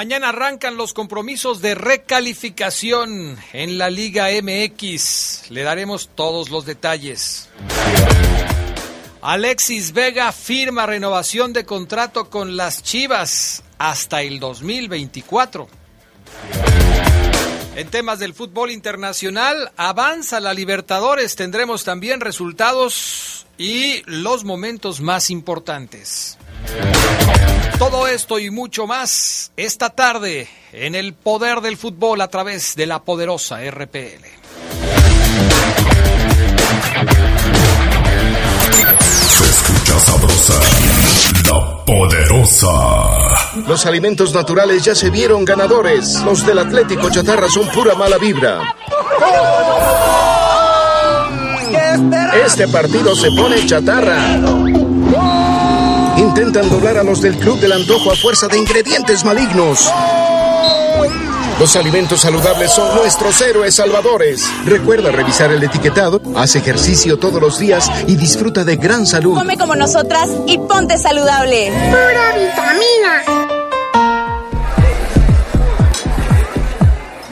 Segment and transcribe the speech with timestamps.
[0.00, 5.50] Mañana arrancan los compromisos de recalificación en la Liga MX.
[5.50, 7.50] Le daremos todos los detalles.
[9.20, 15.68] Alexis Vega firma renovación de contrato con las Chivas hasta el 2024.
[17.76, 21.36] En temas del fútbol internacional, avanza la Libertadores.
[21.36, 26.38] Tendremos también resultados y los momentos más importantes.
[27.78, 32.86] Todo esto y mucho más esta tarde en el poder del fútbol a través de
[32.86, 34.26] la poderosa RPL.
[39.28, 40.60] Se escucha sabrosa,
[41.46, 43.60] la poderosa.
[43.66, 46.20] Los alimentos naturales ya se vieron ganadores.
[46.24, 48.74] Los del Atlético Chatarra son pura mala vibra.
[52.44, 54.79] Este partido se pone chatarra.
[56.30, 59.90] Intentan doblar a los del Club del Antojo a fuerza de ingredientes malignos.
[61.58, 64.48] Los alimentos saludables son nuestros héroes salvadores.
[64.64, 69.34] Recuerda revisar el etiquetado, haz ejercicio todos los días y disfruta de gran salud.
[69.34, 71.72] Come como nosotras y ponte saludable.
[71.72, 73.24] Pura vitamina.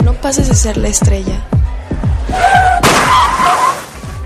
[0.04, 1.40] No pases de ser la estrella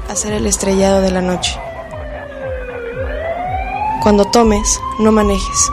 [0.09, 1.61] a ser el estrellado de la noche.
[4.03, 5.70] Cuando tomes, no manejes.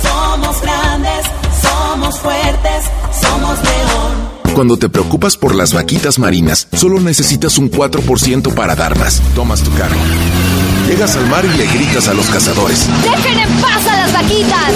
[0.00, 1.26] Somos grandes,
[1.60, 2.84] somos fuertes,
[3.20, 4.54] somos león.
[4.54, 9.20] Cuando te preocupas por las vaquitas marinas, solo necesitas un 4% para dar más.
[9.34, 9.96] Tomas tu carro.
[10.90, 12.88] Llegas al mar y le gritas a los cazadores.
[13.04, 14.72] ¡Dejen en paz a las vaquitas!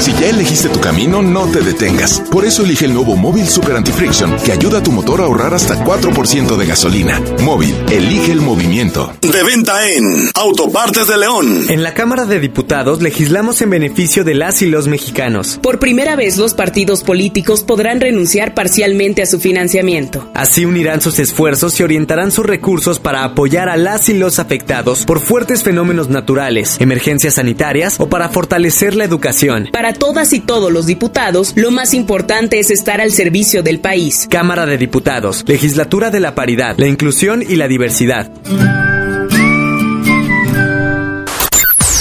[0.00, 2.22] Si ya elegiste tu camino, no te detengas.
[2.30, 5.52] Por eso elige el nuevo Móvil Super Anti-Friction, que ayuda a tu motor a ahorrar
[5.52, 7.20] hasta 4% de gasolina.
[7.42, 9.12] Móvil, elige el movimiento.
[9.20, 11.66] De venta en Autopartes de León.
[11.68, 15.60] En la Cámara de Diputados legislamos en beneficio de las y los mexicanos.
[15.62, 20.30] Por primera vez los partidos políticos podrán renunciar parcialmente a su financiamiento.
[20.32, 25.04] Así unirán sus esfuerzos y orientarán sus recursos para apoyar a las y los afectados
[25.04, 29.68] por fuertes fenómenos naturales, emergencias sanitarias o para fortalecer la educación.
[29.72, 34.26] Para todas y todos los diputados, lo más importante es estar al servicio del país.
[34.30, 38.30] Cámara de Diputados, Legislatura de la Paridad, la Inclusión y la Diversidad.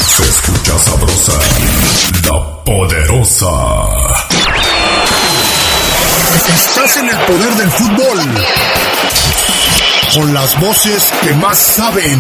[0.07, 1.40] Se escucha sabrosa,
[2.25, 3.46] la poderosa.
[6.56, 8.86] Estás en el poder del fútbol.
[10.17, 12.19] Con las voces que más saben.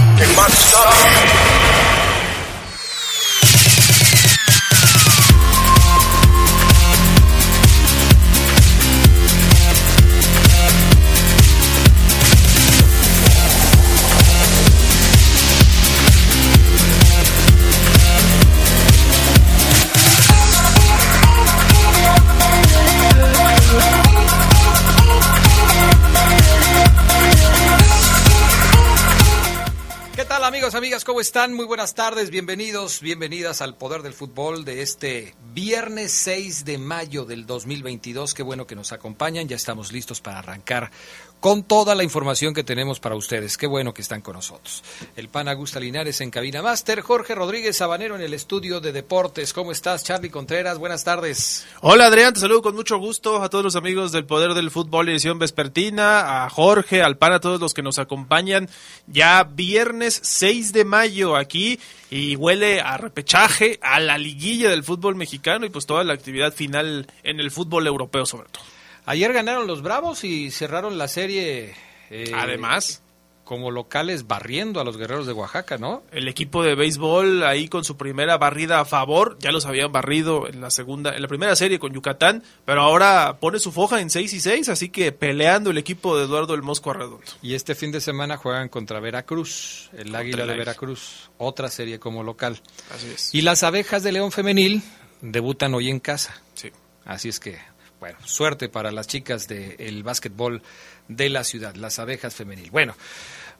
[30.77, 31.03] Amigas?
[31.03, 31.55] ¿Cómo están?
[31.55, 37.25] Muy buenas tardes, bienvenidos, bienvenidas al Poder del Fútbol de este viernes 6 de mayo
[37.25, 38.35] del 2022.
[38.35, 40.91] Qué bueno que nos acompañan, ya estamos listos para arrancar
[41.39, 43.57] con toda la información que tenemos para ustedes.
[43.57, 44.83] Qué bueno que están con nosotros.
[45.15, 49.53] El pan Augusta Linares en Cabina Master, Jorge Rodríguez Sabanero en el estudio de deportes.
[49.53, 50.77] ¿Cómo estás, Charlie Contreras?
[50.77, 51.65] Buenas tardes.
[51.81, 55.09] Hola Adrián, te saludo con mucho gusto a todos los amigos del Poder del Fútbol
[55.09, 58.69] edición vespertina, a Jorge, al pan, a todos los que nos acompañan.
[59.07, 61.79] Ya viernes 6 de mayo aquí
[62.09, 66.53] y huele a repechaje, a la liguilla del fútbol mexicano y pues toda la actividad
[66.53, 68.63] final en el fútbol europeo sobre todo.
[69.05, 71.73] Ayer ganaron los Bravos y cerraron la serie.
[72.09, 73.01] eh, Además,
[73.47, 76.03] como locales barriendo a los guerreros de Oaxaca, ¿no?
[76.11, 80.47] el equipo de béisbol ahí con su primera barrida a favor, ya los habían barrido
[80.47, 84.09] en la segunda, en la primera serie con Yucatán, pero ahora pone su foja en
[84.09, 87.23] 6 y 6, así que peleando el equipo de Eduardo el Mosco Arredondo.
[87.41, 90.57] Y este fin de semana juegan contra Veracruz, el Águila el de.
[90.57, 92.59] Veracruz, otra serie como local.
[92.93, 93.33] Así es.
[93.33, 94.83] Y las abejas de León Femenil
[95.21, 96.41] debutan hoy en casa.
[96.53, 96.71] Sí.
[97.05, 97.57] Así es que,
[98.01, 100.61] bueno, suerte para las chicas del básquetbol
[101.07, 102.71] de la ciudad, las abejas femenil.
[102.71, 102.95] Bueno,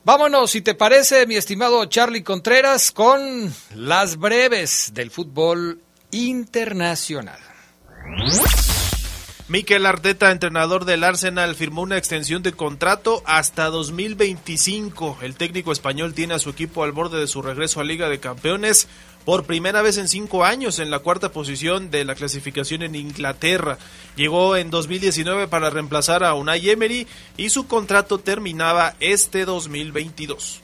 [0.04, 7.40] vámonos, si te parece, mi estimado Charlie Contreras, con las breves del fútbol internacional.
[9.50, 15.20] Mikel Arteta, entrenador del Arsenal, firmó una extensión de contrato hasta 2025.
[15.22, 18.20] El técnico español tiene a su equipo al borde de su regreso a Liga de
[18.20, 18.90] Campeones
[19.28, 23.78] por primera vez en cinco años en la cuarta posición de la clasificación en Inglaterra.
[24.16, 30.62] Llegó en 2019 para reemplazar a Unai Emery y su contrato terminaba este 2022.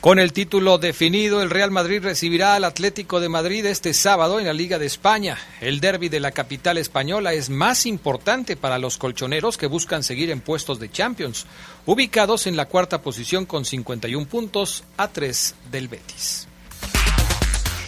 [0.00, 4.46] Con el título definido, el Real Madrid recibirá al Atlético de Madrid este sábado en
[4.46, 5.38] la Liga de España.
[5.60, 10.30] El derby de la capital española es más importante para los colchoneros que buscan seguir
[10.30, 11.46] en puestos de Champions,
[11.86, 16.48] ubicados en la cuarta posición con 51 puntos a 3 del Betis.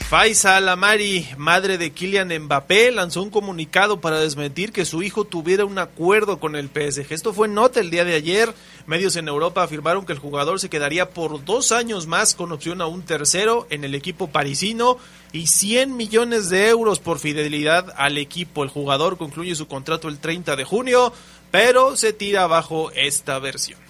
[0.08, 5.66] Faisal Amari, madre de Kylian Mbappé, lanzó un comunicado para desmentir que su hijo tuviera
[5.66, 7.12] un acuerdo con el PSG.
[7.12, 8.54] Esto fue nota el día de ayer.
[8.86, 12.80] Medios en Europa afirmaron que el jugador se quedaría por dos años más con opción
[12.80, 14.96] a un tercero en el equipo parisino
[15.32, 18.64] y 100 millones de euros por fidelidad al equipo.
[18.64, 21.12] El jugador concluye su contrato el 30 de junio,
[21.50, 23.87] pero se tira abajo esta versión.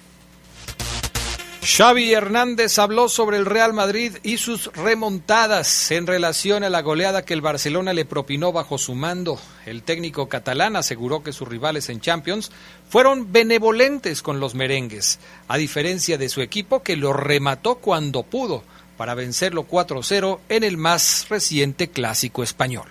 [1.71, 7.27] Xavi Hernández habló sobre el Real Madrid y sus remontadas en relación a la goleada
[7.27, 9.39] que el Barcelona le propinó bajo su mando.
[9.67, 12.51] El técnico catalán aseguró que sus rivales en Champions
[12.89, 18.65] fueron benevolentes con los merengues, a diferencia de su equipo que lo remató cuando pudo
[18.97, 22.89] para vencerlo 4-0 en el más reciente clásico español.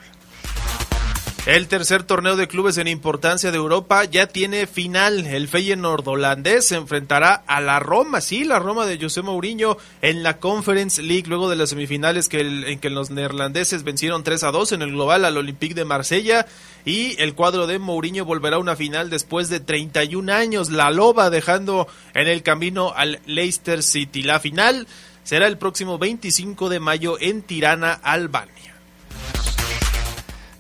[1.48, 5.26] El tercer torneo de clubes en importancia de Europa ya tiene final.
[5.26, 10.24] El Feyenoord holandés se enfrentará a la Roma, sí, la Roma de José Mourinho en
[10.24, 14.52] la Conference League luego de las semifinales que en que los neerlandeses vencieron 3 a
[14.52, 16.46] 2 en el global al Olympique de Marsella
[16.84, 20.70] y el cuadro de Mourinho volverá a una final después de 31 años.
[20.70, 24.22] La Loba dejando en el camino al Leicester City.
[24.22, 24.86] La final
[25.24, 28.77] será el próximo 25 de mayo en Tirana, Albania.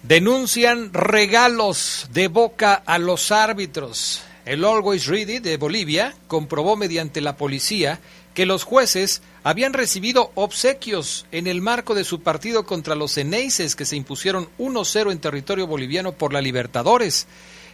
[0.07, 4.21] Denuncian regalos de boca a los árbitros.
[4.45, 7.99] El Always Ready de Bolivia comprobó mediante la policía
[8.33, 13.75] que los jueces habían recibido obsequios en el marco de su partido contra los Eneises
[13.75, 17.27] que se impusieron 1-0 en territorio boliviano por la Libertadores.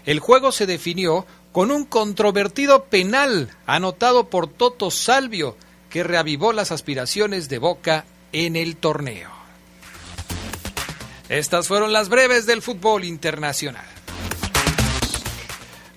[0.07, 5.55] El juego se definió con un controvertido penal anotado por Toto Salvio
[5.91, 9.42] que reavivó las aspiraciones de Boca en el torneo.
[11.33, 13.87] Estas fueron las breves del fútbol internacional.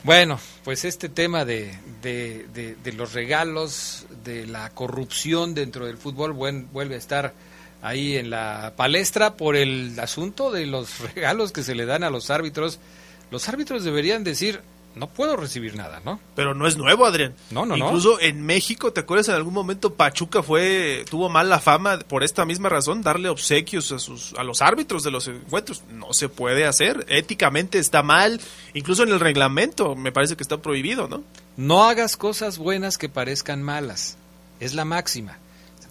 [0.02, 6.94] Bueno, pues este tema de, de, los regalos, de la corrupción dentro del fútbol, vuelve
[6.94, 7.34] a estar
[7.82, 12.08] ahí en la palestra por el asunto de los regalos que se le dan a
[12.08, 12.78] los árbitros.
[13.30, 14.62] Los árbitros deberían decir,
[14.96, 16.18] no puedo recibir nada, ¿no?
[16.34, 17.34] Pero no es nuevo, Adrián.
[17.50, 17.86] No, no, no.
[17.86, 22.46] Incluso en México, ¿te acuerdas en algún momento Pachuca fue tuvo mala fama por esta
[22.46, 25.82] misma razón, darle obsequios a sus a los árbitros de los encuentros?
[25.90, 28.40] No se puede hacer, éticamente está mal,
[28.72, 31.22] incluso en el reglamento me parece que está prohibido, ¿no?
[31.58, 34.16] No hagas cosas buenas que parezcan malas.
[34.60, 35.36] Es la máxima.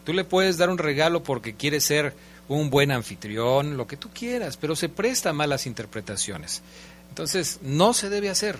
[0.03, 2.15] Tú le puedes dar un regalo porque quieres ser
[2.47, 6.63] un buen anfitrión, lo que tú quieras, pero se presta a malas interpretaciones.
[7.09, 8.57] Entonces, no se debe hacer.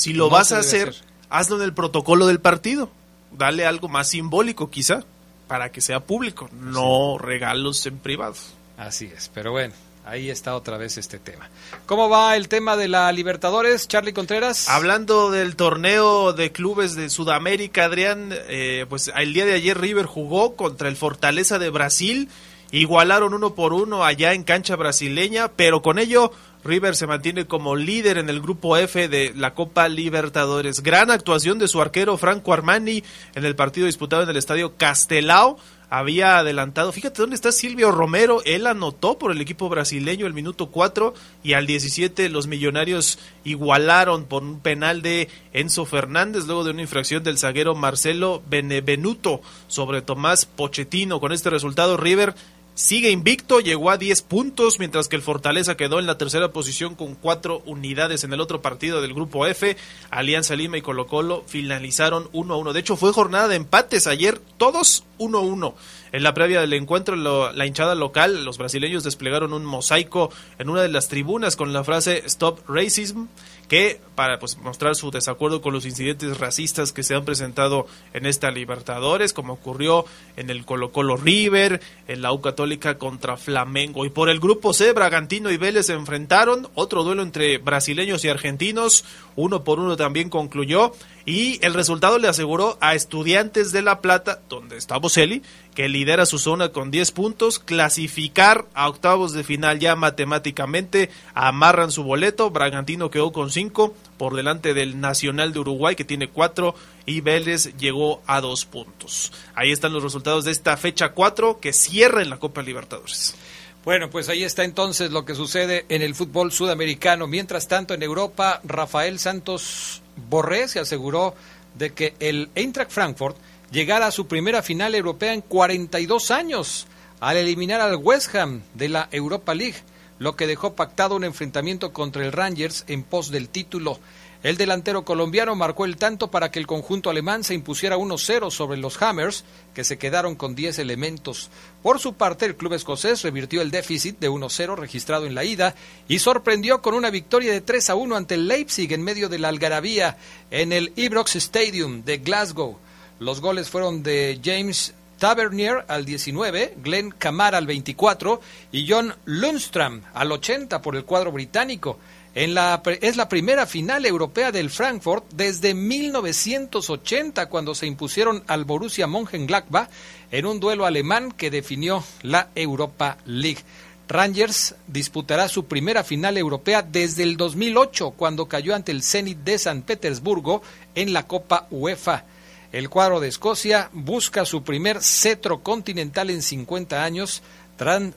[0.00, 0.94] Si lo vas a hacer,
[1.28, 2.88] hazlo en el protocolo del partido.
[3.32, 5.04] Dale algo más simbólico, quizá,
[5.46, 8.36] para que sea público, no regalos en privado.
[8.78, 9.74] Así es, pero bueno,
[10.06, 11.50] ahí está otra vez este tema.
[11.84, 14.70] ¿Cómo va el tema de la Libertadores, Charlie Contreras?
[14.70, 20.06] Hablando del torneo de clubes de Sudamérica, Adrián, eh, pues el día de ayer River
[20.06, 22.30] jugó contra el Fortaleza de Brasil,
[22.70, 26.32] igualaron uno por uno allá en cancha brasileña, pero con ello
[26.64, 30.82] River se mantiene como líder en el grupo F de la Copa Libertadores.
[30.82, 33.02] Gran actuación de su arquero Franco Armani
[33.34, 35.58] en el partido disputado en el estadio Castelao.
[35.92, 40.70] Había adelantado, fíjate dónde está Silvio Romero, él anotó por el equipo brasileño el minuto
[40.70, 46.70] 4 y al 17 los millonarios igualaron por un penal de Enzo Fernández luego de
[46.70, 51.18] una infracción del zaguero Marcelo Benevenuto sobre Tomás Pochettino.
[51.18, 52.36] Con este resultado River
[52.80, 56.94] Sigue invicto, llegó a 10 puntos, mientras que el Fortaleza quedó en la tercera posición
[56.94, 59.76] con 4 unidades en el otro partido del grupo F.
[60.08, 62.72] Alianza Lima y Colo Colo finalizaron 1 a 1.
[62.72, 65.74] De hecho, fue jornada de empates ayer, todos 1 a 1.
[66.12, 70.80] En la previa del encuentro, la hinchada local, los brasileños desplegaron un mosaico en una
[70.80, 73.26] de las tribunas con la frase Stop Racism
[73.70, 78.26] que para pues, mostrar su desacuerdo con los incidentes racistas que se han presentado en
[78.26, 80.04] esta Libertadores, como ocurrió
[80.36, 84.04] en el Colo Colo River, en la U Católica contra Flamengo.
[84.04, 88.28] Y por el grupo C, Bragantino y Vélez se enfrentaron, otro duelo entre brasileños y
[88.28, 89.04] argentinos,
[89.36, 90.92] uno por uno también concluyó,
[91.24, 95.42] y el resultado le aseguró a Estudiantes de La Plata, donde está Boselli,
[95.80, 101.90] que lidera su zona con 10 puntos, clasificar a octavos de final ya matemáticamente, amarran
[101.90, 106.74] su boleto, Bragantino quedó con 5 por delante del Nacional de Uruguay que tiene 4
[107.06, 109.32] y Vélez llegó a 2 puntos.
[109.54, 113.34] Ahí están los resultados de esta fecha 4 que cierra en la Copa Libertadores.
[113.82, 117.26] Bueno, pues ahí está entonces lo que sucede en el fútbol sudamericano.
[117.26, 121.34] Mientras tanto, en Europa, Rafael Santos Borré se aseguró
[121.74, 123.38] de que el Eintracht Frankfurt
[123.70, 126.86] llegara a su primera final europea en 42 años
[127.20, 129.76] al eliminar al West Ham de la Europa League,
[130.18, 134.00] lo que dejó pactado un enfrentamiento contra el Rangers en pos del título.
[134.42, 138.78] El delantero colombiano marcó el tanto para que el conjunto alemán se impusiera 1-0 sobre
[138.78, 141.50] los Hammers, que se quedaron con 10 elementos.
[141.82, 145.74] Por su parte, el club escocés revirtió el déficit de 1-0 registrado en la ida
[146.08, 150.16] y sorprendió con una victoria de 3-1 ante el Leipzig en medio de la algarabía
[150.50, 152.78] en el Ibrox Stadium de Glasgow.
[153.20, 158.40] Los goles fueron de James Tavernier al 19, Glenn Kamara al 24
[158.72, 161.98] y John Lundstram al 80 por el cuadro británico.
[162.34, 168.64] En la, es la primera final europea del Frankfurt desde 1980 cuando se impusieron al
[168.64, 169.90] Borussia Mönchengladbach
[170.30, 173.60] en un duelo alemán que definió la Europa League.
[174.08, 179.58] Rangers disputará su primera final europea desde el 2008 cuando cayó ante el Zenit de
[179.58, 180.62] San Petersburgo
[180.94, 182.24] en la Copa UEFA.
[182.72, 187.42] El cuadro de Escocia busca su primer cetro continental en 50 años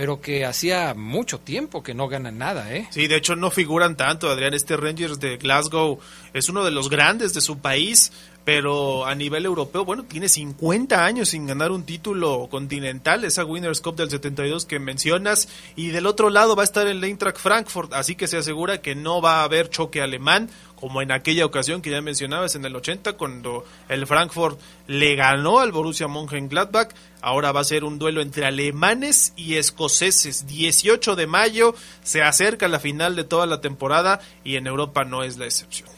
[0.00, 2.88] pero que hacía mucho tiempo que no ganan nada, ¿eh?
[2.88, 4.54] Sí, de hecho no figuran tanto, Adrián.
[4.54, 5.98] Este Rangers de Glasgow
[6.32, 8.10] es uno de los grandes de su país,
[8.44, 13.80] pero a nivel europeo, bueno, tiene 50 años sin ganar un título continental, esa Winners'
[13.80, 17.92] Cup del 72 que mencionas, y del otro lado va a estar el Eintracht Frankfurt,
[17.92, 20.48] así que se asegura que no va a haber choque alemán,
[20.80, 25.60] como en aquella ocasión que ya mencionabas en el 80 cuando el Frankfurt le ganó
[25.60, 26.94] al Borussia Mönchengladbach.
[27.20, 30.46] Ahora va a ser un duelo entre alemanes y escoceses.
[30.46, 35.22] 18 de mayo se acerca la final de toda la temporada y en Europa no
[35.22, 35.88] es la excepción.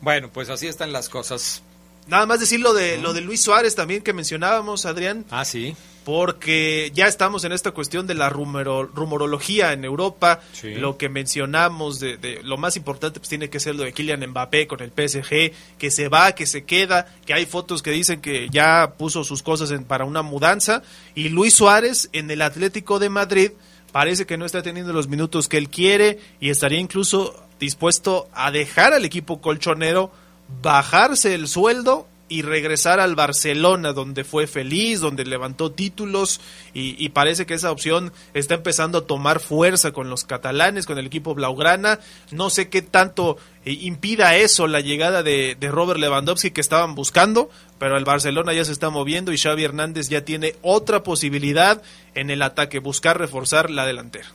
[0.00, 1.62] Bueno, pues así están las cosas.
[2.06, 5.24] Nada más decir lo de, lo de Luis Suárez también que mencionábamos, Adrián.
[5.30, 5.74] Ah, sí.
[6.04, 12.40] Porque ya estamos en esta cuestión de la rumorología en Europa, lo que mencionamos de,
[12.44, 15.90] lo más importante pues tiene que ser lo de Kylian Mbappé con el PSG, que
[15.90, 19.72] se va, que se queda, que hay fotos que dicen que ya puso sus cosas
[19.88, 20.82] para una mudanza.
[21.16, 23.50] Y Luis Suárez en el Atlético de Madrid
[23.90, 28.50] parece que no está teniendo los minutos que él quiere y estaría incluso dispuesto a
[28.50, 30.12] dejar al equipo colchonero,
[30.62, 36.40] bajarse el sueldo y regresar al Barcelona, donde fue feliz, donde levantó títulos
[36.74, 41.06] y, parece que esa opción está empezando a tomar fuerza con los catalanes, con el
[41.06, 42.00] equipo Blaugrana.
[42.32, 46.96] No sé qué tanto eh, impida eso la llegada de, de, Robert Lewandowski que estaban
[46.96, 47.48] buscando,
[47.78, 51.80] pero el Barcelona ya se está moviendo y Xavi Hernández ya tiene otra posibilidad
[52.14, 54.26] en el ataque, buscar reforzar la delantera.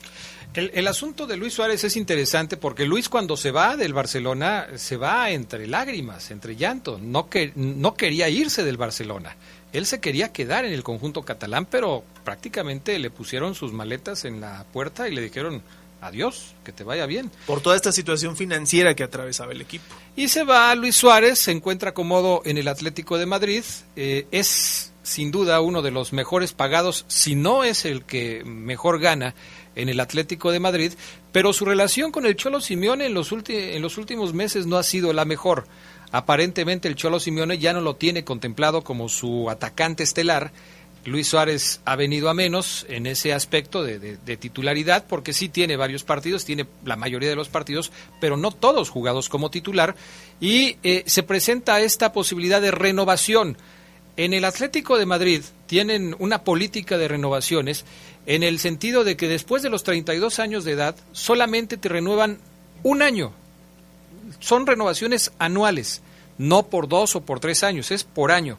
[0.53, 4.97] El, asunto de Luis Suárez es interesante porque Luis cuando se va del Barcelona se
[4.97, 6.99] va entre lágrimas, entre llanto.
[7.01, 9.37] No, que, no quería irse del Barcelona.
[9.71, 14.41] Él se quería quedar en el conjunto catalán, pero prácticamente le pusieron sus maletas en
[14.41, 15.63] la puerta y le dijeron
[16.01, 17.31] adiós, que te vaya bien.
[17.45, 19.85] Por toda esta situación financiera que atravesaba el equipo.
[20.15, 23.63] Y se va Luis Suárez, se encuentra cómodo en el Atlético de Madrid,
[23.95, 28.99] eh, es sin duda uno de los mejores pagados, si no es el que mejor
[28.99, 29.33] gana
[29.75, 30.93] en el Atlético de Madrid,
[31.31, 34.83] pero su relación con el Cholo Simeone en los, en los últimos meses no ha
[34.83, 35.65] sido la mejor.
[36.11, 40.51] Aparentemente el Cholo Simeone ya no lo tiene contemplado como su atacante estelar.
[41.05, 46.03] Luis Suárez ha venido a menos en ese aspecto de, titularidad, porque sí tiene varios
[46.03, 49.95] partidos, tiene la mayoría de los partidos, pero no todos jugados como titular,
[50.39, 53.57] y eh, se presenta esta posibilidad de renovación.
[54.17, 57.85] En el Atlético de Madrid tienen una política de renovaciones
[58.25, 62.37] en el sentido de que después de los 32 años de edad solamente te renuevan
[62.83, 63.31] un año.
[64.39, 66.01] Son renovaciones anuales,
[66.37, 68.57] no por dos o por tres años, es por año.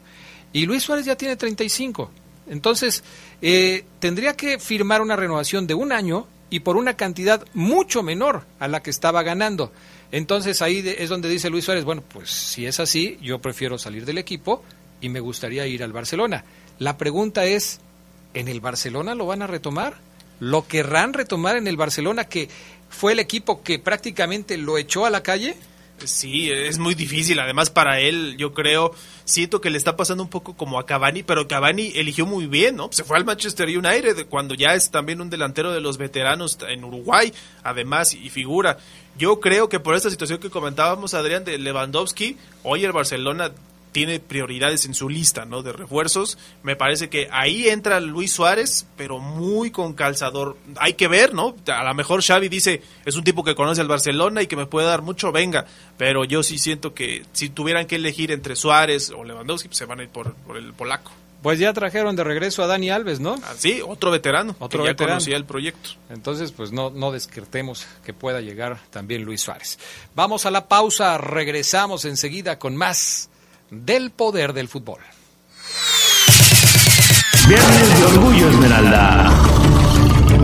[0.51, 2.11] Y Luis Suárez ya tiene 35.
[2.49, 3.03] Entonces,
[3.41, 8.45] eh, tendría que firmar una renovación de un año y por una cantidad mucho menor
[8.59, 9.71] a la que estaba ganando.
[10.11, 14.05] Entonces ahí es donde dice Luis Suárez, bueno, pues si es así, yo prefiero salir
[14.05, 14.63] del equipo
[15.01, 16.45] y me gustaría ir al Barcelona.
[16.77, 17.79] La pregunta es,
[18.33, 19.95] ¿en el Barcelona lo van a retomar?
[20.39, 22.49] ¿Lo querrán retomar en el Barcelona que
[22.89, 25.55] fue el equipo que prácticamente lo echó a la calle?
[26.03, 27.39] Sí, es muy difícil.
[27.39, 28.93] Además, para él, yo creo,
[29.25, 32.75] siento que le está pasando un poco como a Cavani, pero Cavani eligió muy bien,
[32.75, 32.89] ¿no?
[32.91, 36.83] Se fue al Manchester United cuando ya es también un delantero de los veteranos en
[36.83, 38.77] Uruguay, además, y figura.
[39.17, 43.51] Yo creo que por esta situación que comentábamos, Adrián, de Lewandowski, hoy el Barcelona
[43.93, 45.63] tiene prioridades en su lista, ¿no?
[45.63, 46.37] De refuerzos.
[46.63, 50.57] Me parece que ahí entra Luis Suárez, pero muy con calzador.
[50.77, 51.55] Hay que ver, ¿no?
[51.67, 54.65] A lo mejor Xavi dice, es un tipo que conoce al Barcelona y que me
[54.65, 55.65] puede dar mucho, venga.
[55.97, 59.85] Pero yo sí siento que si tuvieran que elegir entre Suárez o Lewandowski, pues se
[59.85, 61.11] van a ir por, el polaco.
[61.43, 63.35] Pues ya trajeron de regreso a Dani Alves, ¿no?
[63.43, 64.55] Ah, sí, otro veterano.
[64.59, 65.91] Otro que ya conocía el proyecto.
[66.09, 69.77] Entonces, pues no, no descartemos que pueda llegar también Luis Suárez.
[70.15, 73.29] Vamos a la pausa, regresamos enseguida con más
[73.73, 74.99] del poder del fútbol.
[77.47, 79.31] Viernes de Orgullo Esmeralda.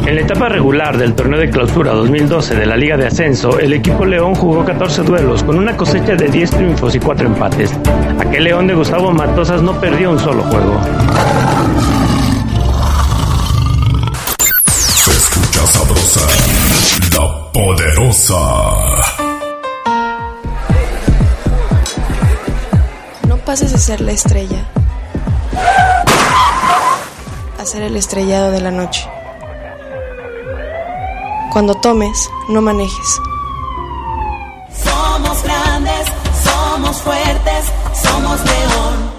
[0.05, 3.73] En la etapa regular del torneo de clausura 2012 de la Liga de Ascenso, el
[3.73, 7.71] equipo León jugó 14 duelos con una cosecha de 10 triunfos y 4 empates.
[8.19, 10.81] Aquel León de Gustavo Matosas no perdió un solo juego.
[14.95, 16.27] Se escucha sabrosa,
[17.15, 19.08] la poderosa.
[23.49, 24.63] Pases de ser la estrella
[27.59, 29.09] a ser el estrellado de la noche.
[31.51, 33.19] Cuando tomes, no manejes.
[34.83, 36.05] Somos grandes,
[36.43, 37.65] somos fuertes,
[38.03, 39.18] somos león.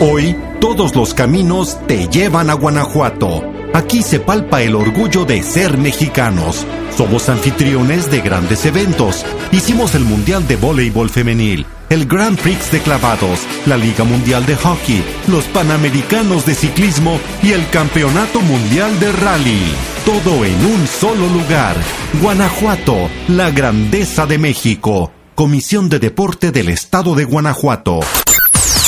[0.00, 3.44] Hoy, todos los caminos te llevan a Guanajuato.
[3.72, 6.66] Aquí se palpa el orgullo de ser mexicanos.
[6.96, 9.24] Somos anfitriones de grandes eventos.
[9.52, 14.56] Hicimos el Mundial de Voleibol Femenil, el Grand Prix de Clavados, la Liga Mundial de
[14.56, 19.62] Hockey, los Panamericanos de Ciclismo y el Campeonato Mundial de Rally.
[20.04, 21.76] Todo en un solo lugar.
[22.20, 25.12] Guanajuato, la grandeza de México.
[25.36, 28.00] Comisión de Deporte del Estado de Guanajuato.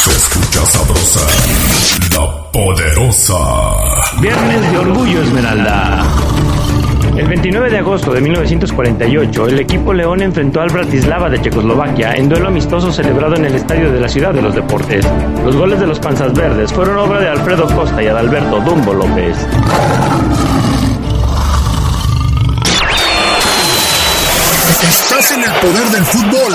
[0.06, 1.20] Se escucha sabrosa,
[2.12, 3.34] la poderosa.
[4.20, 6.04] Viernes de Orgullo Esmeralda.
[7.16, 12.28] El 29 de agosto de 1948, el equipo León enfrentó al Bratislava de Checoslovaquia en
[12.28, 15.04] duelo amistoso celebrado en el Estadio de la Ciudad de los Deportes.
[15.44, 19.36] Los goles de los Panzas Verdes fueron obra de Alfredo Costa y Adalberto Dumbo López.
[24.88, 26.54] Estás en el poder del fútbol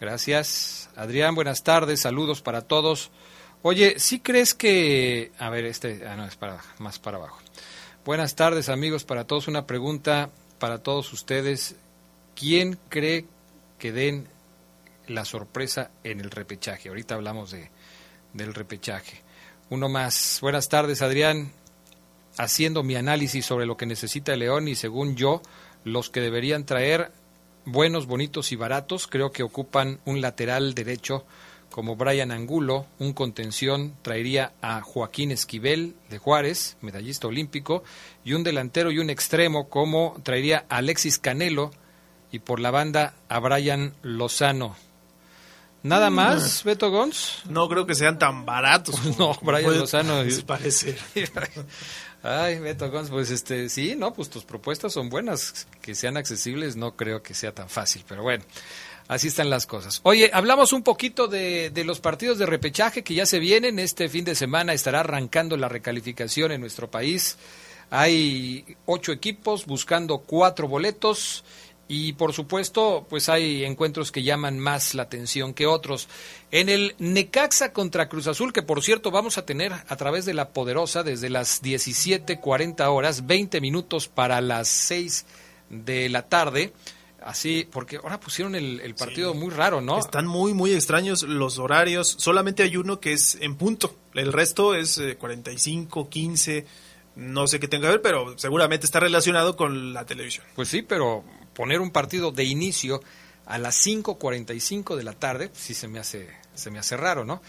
[0.00, 0.79] gracias.
[0.96, 3.10] Adrián, buenas tardes, saludos para todos.
[3.62, 5.32] Oye, ¿sí crees que...
[5.38, 6.06] A ver, este...
[6.06, 7.38] Ah, no, es para, más para abajo.
[8.04, 9.48] Buenas tardes, amigos, para todos.
[9.48, 11.76] Una pregunta para todos ustedes.
[12.34, 13.26] ¿Quién cree
[13.78, 14.26] que den
[15.06, 16.88] la sorpresa en el repechaje?
[16.88, 17.70] Ahorita hablamos de,
[18.32, 19.22] del repechaje.
[19.68, 20.38] Uno más.
[20.40, 21.52] Buenas tardes, Adrián.
[22.38, 25.42] Haciendo mi análisis sobre lo que necesita el León y según yo,
[25.84, 27.12] los que deberían traer
[27.64, 31.24] buenos, bonitos y baratos, creo que ocupan un lateral derecho
[31.70, 37.84] como Brian Angulo, un contención traería a Joaquín Esquivel de Juárez, medallista olímpico,
[38.24, 41.70] y un delantero y un extremo como traería a Alexis Canelo
[42.32, 44.76] y por la banda a Brian Lozano.
[45.82, 47.42] Nada más, Beto Gons.
[47.48, 49.00] No creo que sean tan baratos.
[49.18, 50.22] No, Brian Lozano.
[50.46, 50.98] parecer.
[52.22, 56.76] Ay, Beto Gons, pues este, sí, no, pues tus propuestas son buenas, que sean accesibles,
[56.76, 58.44] no creo que sea tan fácil, pero bueno,
[59.08, 60.00] así están las cosas.
[60.02, 64.08] Oye, hablamos un poquito de, de los partidos de repechaje que ya se vienen, este
[64.10, 67.38] fin de semana estará arrancando la recalificación en nuestro país.
[67.88, 71.42] Hay ocho equipos buscando cuatro boletos
[71.92, 76.08] y por supuesto, pues hay encuentros que llaman más la atención que otros.
[76.52, 80.32] En el Necaxa contra Cruz Azul, que por cierto vamos a tener a través de
[80.32, 85.26] la Poderosa desde las 17:40 horas, 20 minutos para las 6
[85.68, 86.72] de la tarde.
[87.24, 89.98] Así, porque ahora pusieron el, el partido muy raro, ¿no?
[89.98, 92.14] Están muy, muy extraños los horarios.
[92.20, 93.96] Solamente hay uno que es en punto.
[94.14, 96.66] El resto es eh, 45, 15.
[97.16, 100.46] No sé qué tenga que ver, pero seguramente está relacionado con la televisión.
[100.54, 101.24] Pues sí, pero
[101.60, 103.02] poner un partido de inicio
[103.44, 107.42] a las 5:45 de la tarde, sí se me hace se me hace raro, ¿no?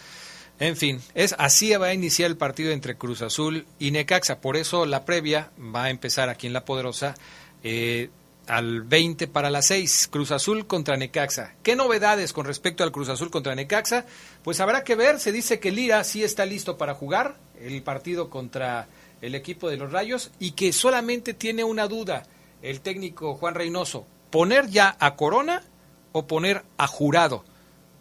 [0.59, 4.57] En fin, es así va a iniciar el partido entre Cruz Azul y Necaxa, por
[4.57, 7.15] eso la previa va a empezar aquí en La Poderosa
[7.63, 8.09] eh,
[8.47, 11.55] al 20 para las 6, Cruz Azul contra Necaxa.
[11.63, 14.05] ¿Qué novedades con respecto al Cruz Azul contra Necaxa?
[14.43, 18.29] Pues habrá que ver, se dice que Lira sí está listo para jugar el partido
[18.29, 18.89] contra
[19.21, 22.25] el equipo de los Rayos y que solamente tiene una duda
[22.61, 25.63] el técnico Juan Reynoso, poner ya a Corona
[26.11, 27.43] o poner a Jurado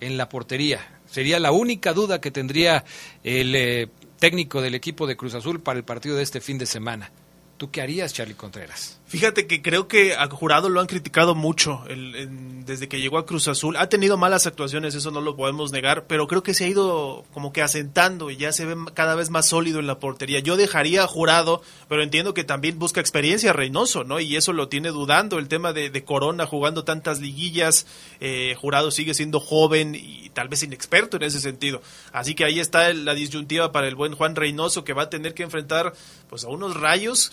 [0.00, 1.00] en la portería.
[1.06, 2.84] Sería la única duda que tendría
[3.24, 6.66] el eh, técnico del equipo de Cruz Azul para el partido de este fin de
[6.66, 7.10] semana.
[7.56, 8.99] ¿Tú qué harías, Charlie Contreras?
[9.10, 13.18] Fíjate que creo que a Jurado lo han criticado mucho el- en- desde que llegó
[13.18, 13.76] a Cruz Azul.
[13.76, 17.24] Ha tenido malas actuaciones, eso no lo podemos negar, pero creo que se ha ido
[17.32, 20.38] como que asentando y ya se ve cada vez más sólido en la portería.
[20.38, 24.20] Yo dejaría a Jurado, pero entiendo que también busca experiencia Reynoso, ¿no?
[24.20, 27.88] Y eso lo tiene dudando, el tema de, de Corona jugando tantas liguillas.
[28.20, 31.82] eh, Jurado sigue siendo joven y tal vez inexperto en ese sentido.
[32.12, 35.10] Así que ahí está el- la disyuntiva para el buen Juan Reynoso que va a
[35.10, 35.94] tener que enfrentar
[36.28, 37.32] pues a unos rayos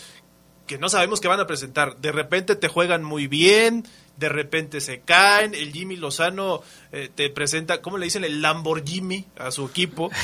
[0.67, 1.97] que no sabemos qué van a presentar.
[1.97, 3.85] De repente te juegan muy bien,
[4.17, 5.55] de repente se caen.
[5.55, 8.23] El Jimmy Lozano eh, te presenta, ¿cómo le dicen?
[8.23, 10.11] El Lamborghini a su equipo.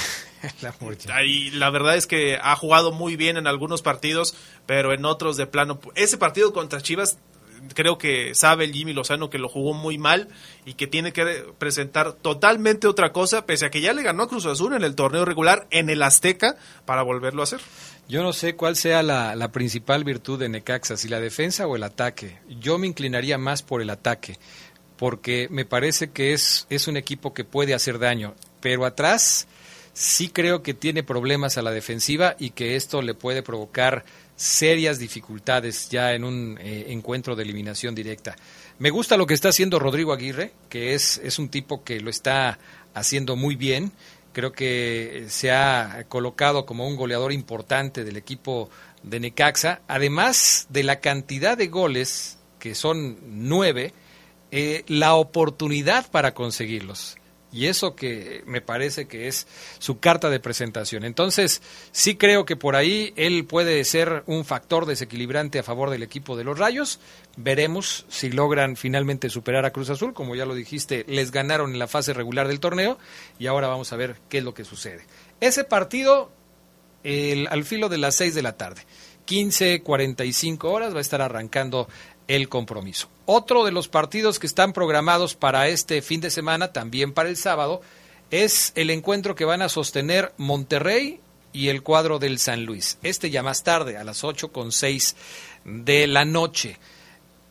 [1.25, 5.38] Y la verdad es que ha jugado muy bien en algunos partidos, pero en otros
[5.38, 5.79] de plano.
[5.95, 7.17] Ese partido contra Chivas,
[7.73, 10.27] creo que sabe el Jimmy Lozano que lo jugó muy mal
[10.65, 14.27] y que tiene que presentar totalmente otra cosa, pese a que ya le ganó a
[14.27, 17.62] Cruz Azul en el torneo regular en el Azteca para volverlo a hacer.
[18.08, 21.76] Yo no sé cuál sea la, la principal virtud de Necaxa, si la defensa o
[21.76, 22.38] el ataque.
[22.60, 24.38] Yo me inclinaría más por el ataque,
[24.98, 29.48] porque me parece que es, es un equipo que puede hacer daño, pero atrás
[29.94, 34.04] sí creo que tiene problemas a la defensiva y que esto le puede provocar
[34.36, 38.36] serias dificultades ya en un eh, encuentro de eliminación directa.
[38.80, 42.10] Me gusta lo que está haciendo Rodrigo Aguirre, que es, es un tipo que lo
[42.10, 42.58] está
[42.94, 43.92] haciendo muy bien.
[44.34, 48.69] Creo que se ha colocado como un goleador importante del equipo
[49.04, 53.93] de Necaxa, además de la cantidad de goles, que son nueve,
[54.52, 57.17] eh, la oportunidad para conseguirlos.
[57.54, 59.46] Y eso que me parece que es
[59.78, 61.04] su carta de presentación.
[61.06, 61.62] Entonces,
[61.92, 66.36] sí creo que por ahí él puede ser un factor desequilibrante a favor del equipo
[66.36, 67.00] de los Rayos.
[67.38, 70.13] Veremos si logran finalmente superar a Cruz Azul.
[70.16, 72.98] Como ya lo dijiste, les ganaron en la fase regular del torneo
[73.38, 75.06] y ahora vamos a ver qué es lo que sucede.
[75.39, 76.32] Ese partido
[77.04, 78.82] el- al filo de las seis de la tarde.
[79.26, 81.88] 15.45 horas va a estar arrancando
[82.27, 83.09] el compromiso.
[83.25, 87.38] Otro de los partidos que están programados para este fin de semana, también para el
[87.38, 87.81] sábado,
[88.31, 91.19] es el encuentro que van a sostener Monterrey
[91.53, 92.97] y el cuadro del San Luis.
[93.03, 95.15] Este ya más tarde, a las 8 con 6
[95.65, 96.79] de la noche.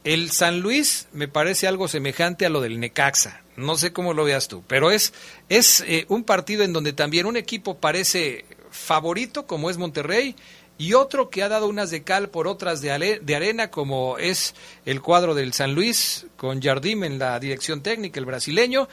[0.04, 3.42] El San Luis me parece algo semejante a lo del Necaxa.
[3.56, 5.12] No sé cómo lo veas tú, pero es,
[5.48, 10.34] es eh, un partido en donde también un equipo parece favorito, como es Monterrey,
[10.78, 14.54] y otro que ha dado unas de cal por otras de, de arena, como es
[14.84, 18.88] el cuadro del San Luis, con Jardim en la dirección técnica, el brasileño.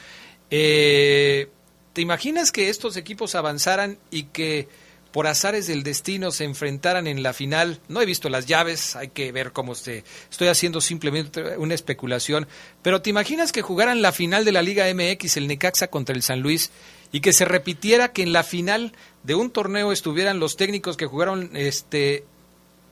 [0.51, 1.49] Eh,
[1.93, 4.67] ¿Te imaginas que estos equipos avanzaran y que
[5.11, 7.79] por azares del destino se enfrentaran en la final.
[7.87, 10.03] No he visto las llaves, hay que ver cómo se.
[10.29, 12.47] Estoy haciendo simplemente una especulación.
[12.81, 16.21] Pero ¿te imaginas que jugaran la final de la Liga MX, el Necaxa contra el
[16.21, 16.71] San Luis,
[17.11, 18.93] y que se repitiera que en la final
[19.23, 22.23] de un torneo estuvieran los técnicos que jugaron este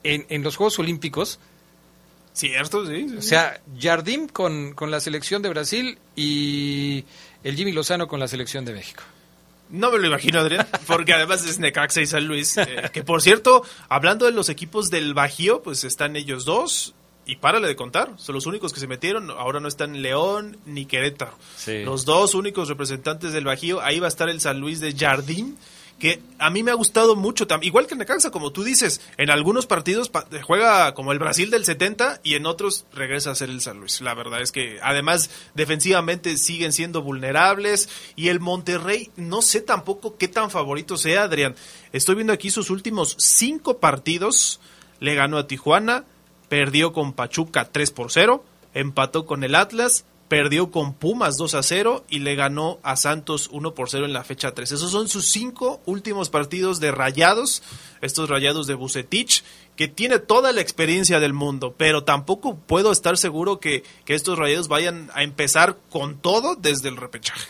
[0.04, 1.38] en, en los Juegos Olímpicos?
[2.32, 3.06] Cierto, sí.
[3.18, 7.04] O sea, Jardim con, con la selección de Brasil y
[7.42, 9.02] el Jimmy Lozano con la selección de México.
[9.70, 12.56] No me lo imagino, Adrián, porque además es Necaxa y San Luis.
[12.56, 16.94] Eh, que por cierto, hablando de los equipos del Bajío, pues están ellos dos.
[17.28, 19.30] Y párale de contar, son los únicos que se metieron.
[19.30, 21.36] Ahora no están León ni Querétaro.
[21.84, 23.82] Los dos únicos representantes del Bajío.
[23.82, 25.58] Ahí va a estar el San Luis de Jardín
[25.98, 29.30] que a mí me ha gustado mucho, igual que en Necaxa, como tú dices, en
[29.30, 30.10] algunos partidos
[30.42, 34.00] juega como el Brasil del 70 y en otros regresa a ser el San Luis.
[34.00, 40.16] La verdad es que además defensivamente siguen siendo vulnerables y el Monterrey no sé tampoco
[40.16, 41.56] qué tan favorito sea, Adrián.
[41.92, 44.60] Estoy viendo aquí sus últimos cinco partidos,
[45.00, 46.04] le ganó a Tijuana,
[46.48, 51.62] perdió con Pachuca 3 por 0, empató con el Atlas, perdió con Pumas 2 a
[51.62, 54.72] 0 y le ganó a Santos 1 por 0 en la fecha 3.
[54.72, 57.62] Esos son sus cinco últimos partidos de rayados,
[58.02, 59.42] estos rayados de Bucetich,
[59.74, 64.38] que tiene toda la experiencia del mundo, pero tampoco puedo estar seguro que, que estos
[64.38, 67.46] rayados vayan a empezar con todo desde el repechaje.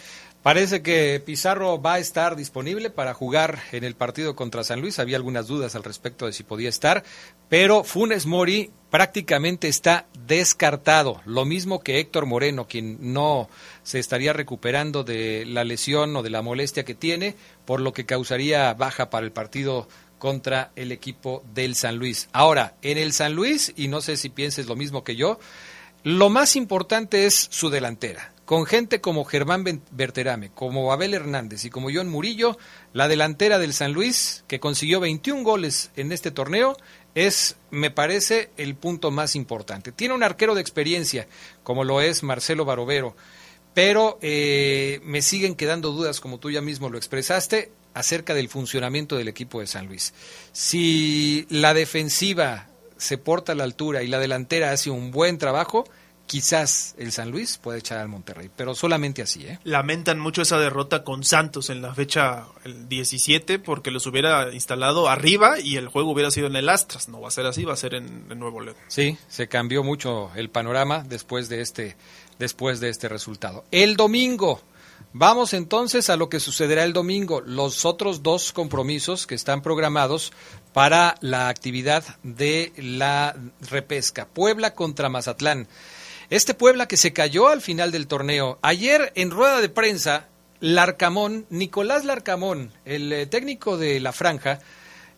[0.49, 4.99] Parece que Pizarro va a estar disponible para jugar en el partido contra San Luis.
[4.99, 7.05] Había algunas dudas al respecto de si podía estar,
[7.51, 11.21] pero Funes Mori prácticamente está descartado.
[11.27, 13.51] Lo mismo que Héctor Moreno, quien no
[13.83, 18.07] se estaría recuperando de la lesión o de la molestia que tiene, por lo que
[18.07, 19.87] causaría baja para el partido
[20.19, 22.31] contra el equipo del San Luis.
[22.33, 25.39] Ahora, en el San Luis, y no sé si pienses lo mismo que yo,
[26.05, 31.71] lo más importante es su delantera con gente como Germán Berterame, como Abel Hernández y
[31.71, 32.57] como John Murillo,
[32.95, 36.75] la delantera del San Luis, que consiguió 21 goles en este torneo,
[37.15, 39.93] es, me parece, el punto más importante.
[39.93, 41.29] Tiene un arquero de experiencia,
[41.63, 43.15] como lo es Marcelo Barovero,
[43.75, 49.19] pero eh, me siguen quedando dudas, como tú ya mismo lo expresaste, acerca del funcionamiento
[49.19, 50.15] del equipo de San Luis.
[50.53, 55.85] Si la defensiva se porta a la altura y la delantera hace un buen trabajo,
[56.29, 59.47] quizás el San Luis puede echar al Monterrey, pero solamente así.
[59.47, 59.59] ¿eh?
[59.65, 65.59] Lamentan mucho esa derrota con Santos en la fecha 17 porque los hubiera instalado arriba
[65.59, 67.09] y el juego hubiera sido en el Astras.
[67.09, 68.77] No va a ser así, va a ser en, Nuevo León.
[68.89, 71.97] Sí, se cambió mucho el panorama después de este,
[72.39, 73.65] después de este resultado.
[73.73, 74.61] El domingo.
[75.15, 77.41] Vamos entonces a lo que sucederá el domingo.
[77.41, 80.33] Los otros dos compromisos que están programados
[80.75, 83.35] para la actividad de la
[83.71, 84.27] repesca.
[84.27, 85.67] Puebla contra Mazatlán.
[86.31, 88.59] Este Puebla que se cayó al final del torneo.
[88.61, 90.29] Ayer en rueda de prensa,
[90.61, 94.59] Larcamón, Nicolás Larcamón, el eh, técnico de la franja,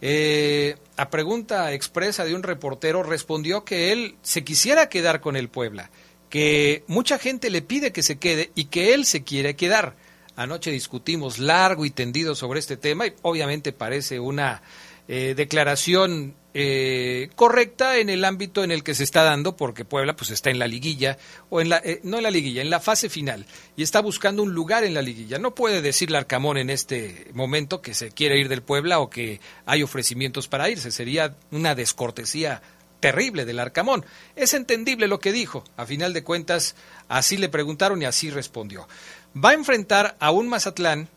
[0.01, 5.49] eh, a pregunta expresa de un reportero, respondió que él se quisiera quedar con el
[5.49, 5.91] Puebla,
[6.29, 9.97] que mucha gente le pide que se quede y que él se quiere quedar.
[10.37, 14.63] Anoche discutimos largo y tendido sobre este tema y obviamente parece una
[15.09, 20.17] eh, declaración eh, correcta en el ámbito en el que se está dando, porque Puebla
[20.17, 21.17] pues está en la liguilla,
[21.49, 24.43] o en la, eh, no en la liguilla, en la fase final, y está buscando
[24.43, 25.39] un lugar en la liguilla.
[25.39, 29.41] No puede decirle Arcamón en este momento que se quiere ir del Puebla o que
[29.65, 32.63] hay ofrecimientos para irse, sería una descortesía
[32.99, 34.05] terrible del Arcamón.
[34.35, 36.75] Es entendible lo que dijo, a final de cuentas
[37.09, 38.89] así le preguntaron y así respondió.
[39.37, 41.09] Va a enfrentar a un Mazatlán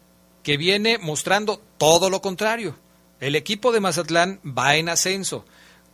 [0.43, 2.77] que viene mostrando todo lo contrario
[3.27, 5.45] el equipo de Mazatlán va en ascenso.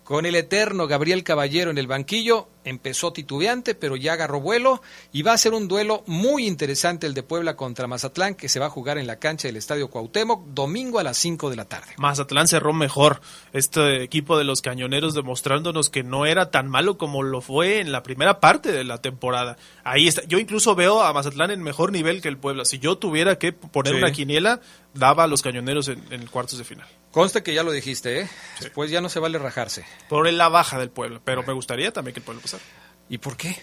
[0.03, 5.21] Con el eterno Gabriel Caballero en el banquillo, empezó titubeante, pero ya agarró vuelo y
[5.21, 8.65] va a ser un duelo muy interesante el de Puebla contra Mazatlán, que se va
[8.65, 11.93] a jugar en la cancha del Estadio Cuauhtémoc, domingo a las 5 de la tarde.
[11.97, 13.21] Mazatlán cerró mejor
[13.53, 17.91] este equipo de los cañoneros demostrándonos que no era tan malo como lo fue en
[17.91, 19.57] la primera parte de la temporada.
[19.83, 20.23] Ahí está.
[20.25, 22.65] Yo incluso veo a Mazatlán en mejor nivel que el Puebla.
[22.65, 23.99] Si yo tuviera que poner Sí.
[23.99, 24.59] una quiniela,
[24.95, 26.87] daba a los cañoneros en, en cuartos de final.
[27.11, 28.29] Conste que ya lo dijiste, ¿eh?
[28.59, 29.83] Después ya no se vale rajarse.
[30.07, 32.63] Por la baja del Puebla, pero me gustaría también que el Puebla pasara.
[33.09, 33.57] ¿Y por qué?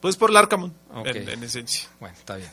[0.00, 1.06] Pues por Larcamón, Ok.
[1.08, 1.88] en, en esencia.
[2.00, 2.50] Bueno, está bien.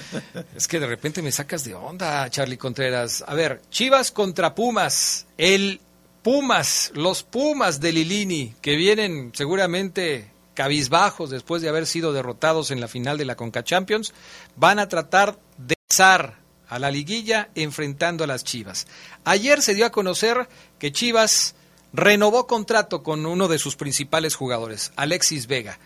[0.56, 3.24] es que de repente me sacas de onda, Charlie Contreras.
[3.26, 5.26] A ver, Chivas contra Pumas.
[5.38, 5.80] El
[6.22, 12.80] Pumas, los Pumas de Lilini, que vienen seguramente cabizbajos después de haber sido derrotados en
[12.80, 14.12] la final de la Conca Champions,
[14.56, 16.39] van a tratar de pasar
[16.70, 18.86] a la liguilla enfrentando a las Chivas.
[19.24, 21.54] Ayer se dio a conocer que Chivas
[21.92, 25.78] renovó contrato con uno de sus principales jugadores, Alexis Vega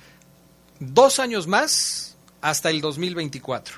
[0.78, 3.76] dos años más hasta el 2024.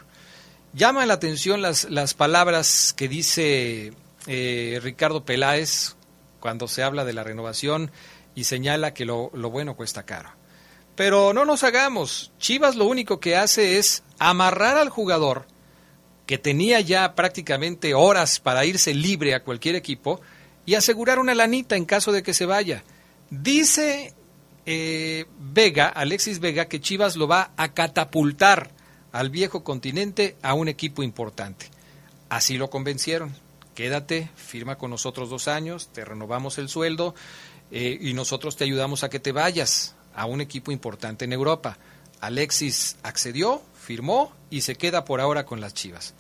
[0.73, 3.93] Llama la atención las, las palabras que dice
[4.27, 5.97] eh, Ricardo Peláez
[6.41, 7.91] cuando se habla de la renovación
[8.35, 10.31] y señala que lo, lo bueno cuesta caro.
[10.95, 12.33] Pero no nos hagamos.
[12.39, 15.47] Chivas lo único que hace es amarrar al jugador
[16.27, 20.21] que tenía ya prácticamente horas para irse libre a cualquier equipo
[20.67, 22.83] y asegurar una lanita en caso de que se vaya.
[23.31, 24.13] Dice
[24.67, 28.71] eh, Vega, Alexis Vega, que Chivas lo va a catapultar
[29.13, 31.71] al viejo continente a un equipo importante.
[32.29, 33.33] Así lo convencieron.
[33.75, 37.15] Quédate, firma con nosotros dos años, te renovamos el sueldo
[37.71, 41.79] eh, y nosotros te ayudamos a que te vayas a un equipo importante en Europa.
[42.21, 46.15] Alexis accedió, firmó y se queda por ahora con las Chivas.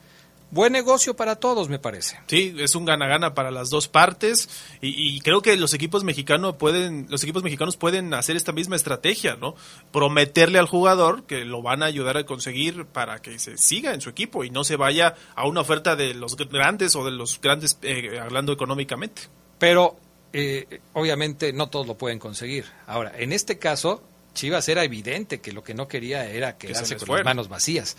[0.52, 2.20] Buen negocio para todos, me parece.
[2.28, 4.48] Sí, es un gana-gana para las dos partes
[4.80, 8.76] y, y creo que los equipos mexicanos pueden, los equipos mexicanos pueden hacer esta misma
[8.76, 9.56] estrategia, ¿no?
[9.90, 14.00] Prometerle al jugador que lo van a ayudar a conseguir para que se siga en
[14.00, 17.40] su equipo y no se vaya a una oferta de los grandes o de los
[17.40, 19.22] grandes eh, hablando económicamente.
[19.58, 19.96] Pero
[20.32, 22.66] eh, obviamente no todos lo pueden conseguir.
[22.86, 24.00] Ahora, en este caso,
[24.36, 27.24] Chivas era evidente que lo que no quería era se quedarse con fuera.
[27.24, 27.96] las manos vacías.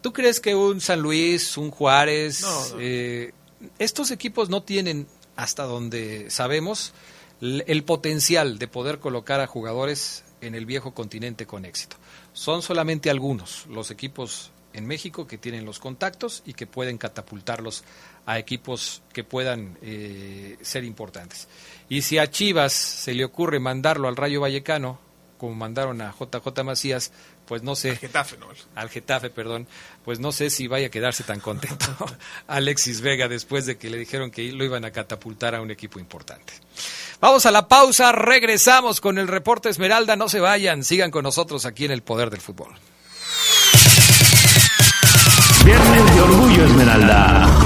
[0.00, 2.76] ¿Tú crees que un San Luis, un Juárez, No, no.
[2.80, 3.32] eh,
[3.78, 6.94] estos equipos no tienen, hasta donde sabemos,
[7.40, 11.96] el potencial de poder colocar a jugadores en el viejo continente con éxito?
[12.32, 17.82] Son solamente algunos los equipos en México que tienen los contactos y que pueden catapultarlos
[18.26, 21.48] a equipos que puedan eh, ser importantes.
[21.88, 24.98] Y si a Chivas se le ocurre mandarlo al Rayo Vallecano,
[25.38, 27.12] como mandaron a JJ Macías,
[27.46, 27.96] pues no sé.
[27.96, 28.46] Getafe, ¿no?
[28.74, 29.66] Al Getafe, perdón.
[30.04, 31.86] Pues no sé si vaya a quedarse tan contento
[32.46, 35.98] Alexis Vega después de que le dijeron que lo iban a catapultar a un equipo
[35.98, 36.52] importante.
[37.20, 41.64] Vamos a la pausa, regresamos con el reporte Esmeralda, no se vayan, sigan con nosotros
[41.64, 42.74] aquí en el Poder del Fútbol.
[45.64, 47.65] Viernes de Orgullo Esmeralda.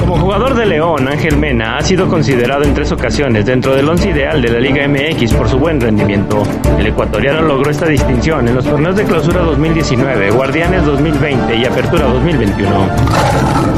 [0.00, 4.10] Como jugador de León, Ángel Mena ha sido considerado en tres ocasiones dentro del once
[4.10, 6.42] ideal de la Liga MX por su buen rendimiento.
[6.78, 12.06] El ecuatoriano logró esta distinción en los torneos de Clausura 2019, Guardianes 2020 y Apertura
[12.06, 13.77] 2021.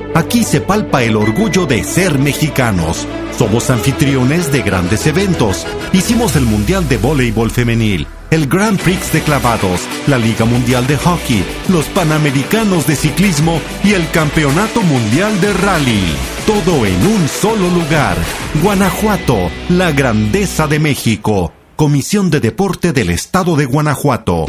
[0.13, 3.07] Aquí se palpa el orgullo de ser mexicanos.
[3.37, 5.65] Somos anfitriones de grandes eventos.
[5.93, 10.97] Hicimos el Mundial de Voleibol Femenil, el Grand Prix de Clavados, la Liga Mundial de
[10.97, 16.03] Hockey, los Panamericanos de Ciclismo y el Campeonato Mundial de Rally.
[16.45, 18.17] Todo en un solo lugar.
[18.61, 21.53] Guanajuato, la grandeza de México.
[21.77, 24.45] Comisión de Deporte del Estado de Guanajuato.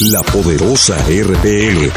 [0.00, 1.92] La poderosa RPL.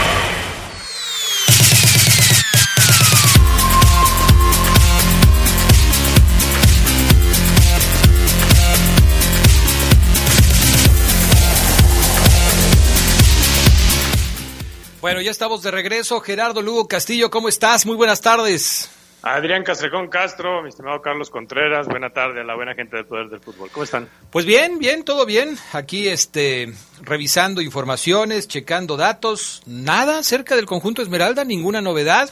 [15.05, 16.19] Bueno, ya estamos de regreso.
[16.19, 17.85] Gerardo Lugo Castillo, ¿cómo estás?
[17.85, 18.89] Muy buenas tardes.
[19.21, 23.29] Adrián Castrejón Castro, mi estimado Carlos Contreras, buena tarde a la buena gente del Poder
[23.29, 23.69] del Fútbol.
[23.69, 24.09] ¿Cómo están?
[24.31, 25.59] Pues bien, bien, todo bien.
[25.73, 32.31] Aquí este revisando informaciones, checando datos, nada cerca del conjunto Esmeralda, ninguna novedad.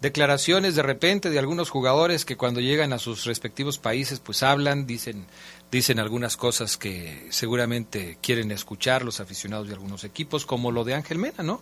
[0.00, 4.86] Declaraciones de repente de algunos jugadores que cuando llegan a sus respectivos países pues hablan,
[4.86, 5.26] dicen
[5.70, 10.94] dicen algunas cosas que seguramente quieren escuchar los aficionados de algunos equipos, como lo de
[10.94, 11.60] Ángel Mena, ¿no?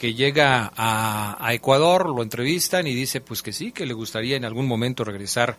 [0.00, 4.46] Que llega a, Ecuador, lo entrevistan y dice pues que sí, que le gustaría en
[4.46, 5.58] algún momento regresar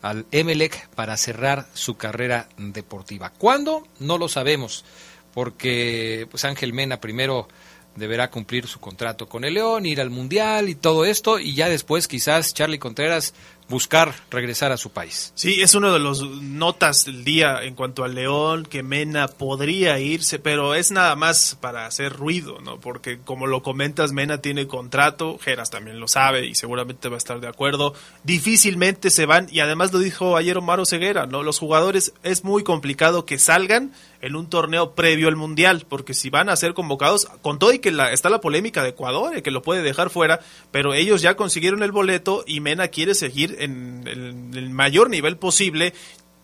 [0.00, 3.34] al Emelec para cerrar su carrera deportiva.
[3.36, 3.86] ¿Cuándo?
[3.98, 4.86] No lo sabemos,
[5.34, 7.48] porque pues Ángel Mena primero
[7.94, 11.68] deberá cumplir su contrato con el León, ir al Mundial y todo esto, y ya
[11.68, 13.34] después quizás Charlie Contreras
[13.72, 15.32] buscar regresar a su país.
[15.34, 19.98] Sí, es uno de los notas del día en cuanto al León, que Mena podría
[19.98, 22.78] irse, pero es nada más para hacer ruido, ¿no?
[22.78, 27.18] Porque como lo comentas, Mena tiene contrato, Geras también lo sabe y seguramente va a
[27.18, 27.94] estar de acuerdo.
[28.24, 31.42] Difícilmente se van, y además lo dijo ayer Omar Ceguera, ¿no?
[31.42, 36.30] Los jugadores es muy complicado que salgan en un torneo previo al Mundial, porque si
[36.30, 39.50] van a ser convocados, con todo y que la, está la polémica de Ecuador, que
[39.50, 44.04] lo puede dejar fuera, pero ellos ya consiguieron el boleto y Mena quiere seguir en
[44.06, 45.92] el, mayor nivel posible,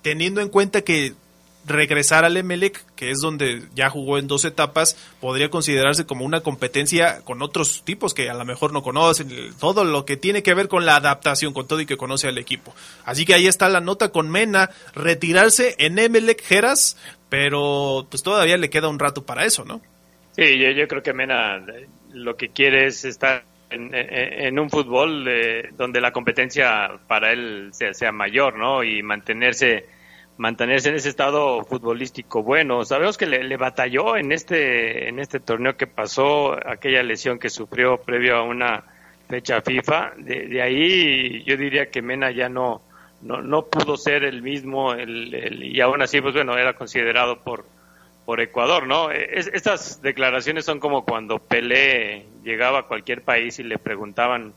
[0.02, 1.14] teniendo en cuenta que
[1.66, 6.40] regresar al Emelec, que es donde ya jugó en dos etapas, podría considerarse como una
[6.40, 9.28] competencia con otros tipos que a lo mejor no conocen,
[9.60, 12.38] todo lo que tiene que ver con la adaptación, con todo y que conoce al
[12.38, 12.74] equipo.
[13.04, 16.96] Así que ahí está la nota con Mena, retirarse en Emelec Geras,
[17.28, 19.82] pero pues todavía le queda un rato para eso, ¿no?
[20.38, 25.70] Sí, yo, creo que Mena eh, lo que quiere es estar en, un fútbol eh,
[25.76, 28.82] donde la competencia para él sea, mayor, ¿no?
[28.82, 29.86] Y mantenerse
[30.36, 32.84] mantenerse en ese estado futbolístico bueno.
[32.84, 37.98] Sabemos que le, batalló en este en este torneo que pasó aquella lesión que sufrió
[37.98, 38.84] previo a una
[39.28, 40.12] fecha FIFA.
[40.16, 42.82] De, ahí yo diría que Mena ya no
[43.20, 47.66] no, no pudo ser el mismo el, y aún así pues bueno era considerado por
[48.28, 49.10] por Ecuador, ¿no?
[49.10, 54.52] estas declaraciones son como cuando Pelé llegaba a cualquier país y le preguntaban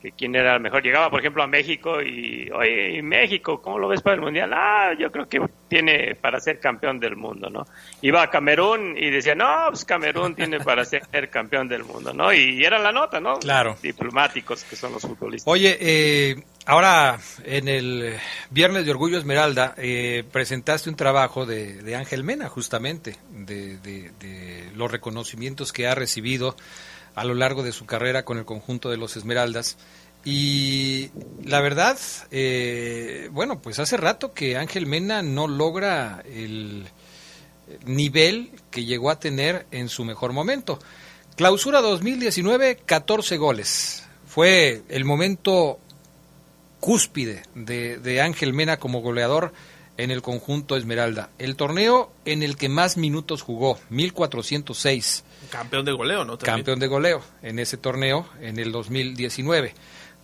[0.00, 0.82] que quién era el mejor.
[0.82, 4.50] Llegaba, por ejemplo, a México y, oye, México, ¿cómo lo ves para el Mundial?
[4.54, 7.66] Ah, yo creo que tiene para ser campeón del mundo, ¿no?
[8.00, 12.32] Iba a Camerún y decía, no, pues Camerún tiene para ser campeón del mundo, ¿no?
[12.32, 13.38] Y, era la nota, ¿no?
[13.38, 13.76] Claro.
[13.82, 15.52] Diplomáticos que son los futbolistas.
[15.52, 18.18] Oye, eh, ahora en el
[18.50, 24.70] Viernes de Orgullo Esmeralda eh, presentaste un trabajo de, Ángel Mena, justamente, de, de, de
[24.74, 26.56] los reconocimientos que ha recibido
[27.14, 29.76] a lo largo de su carrera con el conjunto de los Esmeraldas.
[30.24, 31.10] Y
[31.44, 31.98] la verdad,
[32.30, 36.86] eh, bueno, pues hace rato que Ángel Mena no logra el
[37.86, 40.78] nivel que llegó a tener en su mejor momento.
[41.36, 44.04] Clausura 2019, 14 goles.
[44.26, 45.80] Fue el momento
[46.80, 49.52] cúspide de, de Ángel Mena como goleador
[49.96, 51.30] en el conjunto Esmeralda.
[51.38, 55.24] El torneo en el que más minutos jugó, 1406.
[55.50, 56.38] Campeón de goleo, ¿no?
[56.38, 59.74] Campeón de goleo en ese torneo en el 2019.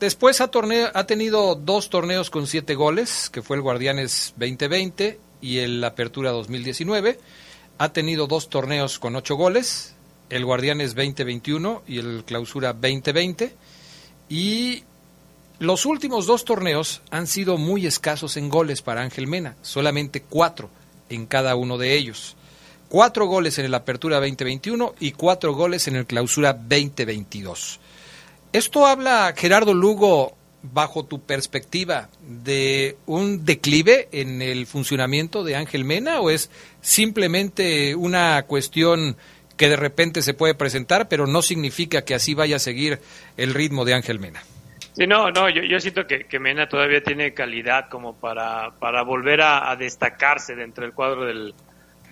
[0.01, 5.21] Después ha, torneo, ha tenido dos torneos con siete goles, que fue el Guardianes 2020
[5.41, 7.19] y el Apertura 2019.
[7.79, 9.95] Ha tenido dos torneos con ocho goles,
[10.31, 13.55] el Guardianes 2021 y el Clausura 2020.
[14.29, 14.85] Y
[15.59, 20.69] los últimos dos torneos han sido muy escasos en goles para Ángel Mena, solamente cuatro
[21.09, 22.37] en cada uno de ellos.
[22.89, 27.81] Cuatro goles en el Apertura 2021 y cuatro goles en el Clausura 2022.
[28.53, 35.85] ¿Esto habla, Gerardo Lugo, bajo tu perspectiva, de un declive en el funcionamiento de Ángel
[35.85, 36.51] Mena o es
[36.83, 39.17] simplemente una cuestión
[39.57, 43.01] que de repente se puede presentar, pero no significa que así vaya a seguir
[43.39, 44.43] el ritmo de Ángel Mena.
[44.97, 49.03] Sí, no, no, yo, yo siento que, que, Mena todavía tiene calidad como para, para
[49.03, 51.55] volver a, a destacarse dentro del cuadro del,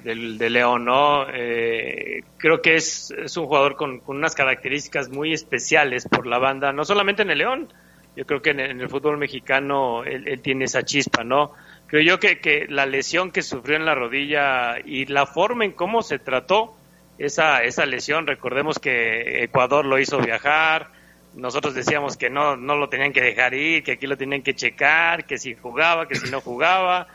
[0.03, 1.27] del, de León, ¿no?
[1.33, 6.37] Eh, creo que es, es un jugador con, con, unas características muy especiales por la
[6.37, 7.73] banda, no solamente en el León,
[8.17, 11.53] yo creo que en el, en el fútbol mexicano él, él, tiene esa chispa, ¿no?
[11.87, 15.73] Creo yo que, que la lesión que sufrió en la rodilla y la forma en
[15.73, 16.77] cómo se trató
[17.17, 20.91] esa, esa lesión, recordemos que Ecuador lo hizo viajar,
[21.37, 24.55] nosotros decíamos que no, no lo tenían que dejar ir, que aquí lo tenían que
[24.55, 27.09] checar, que si jugaba, que si no jugaba,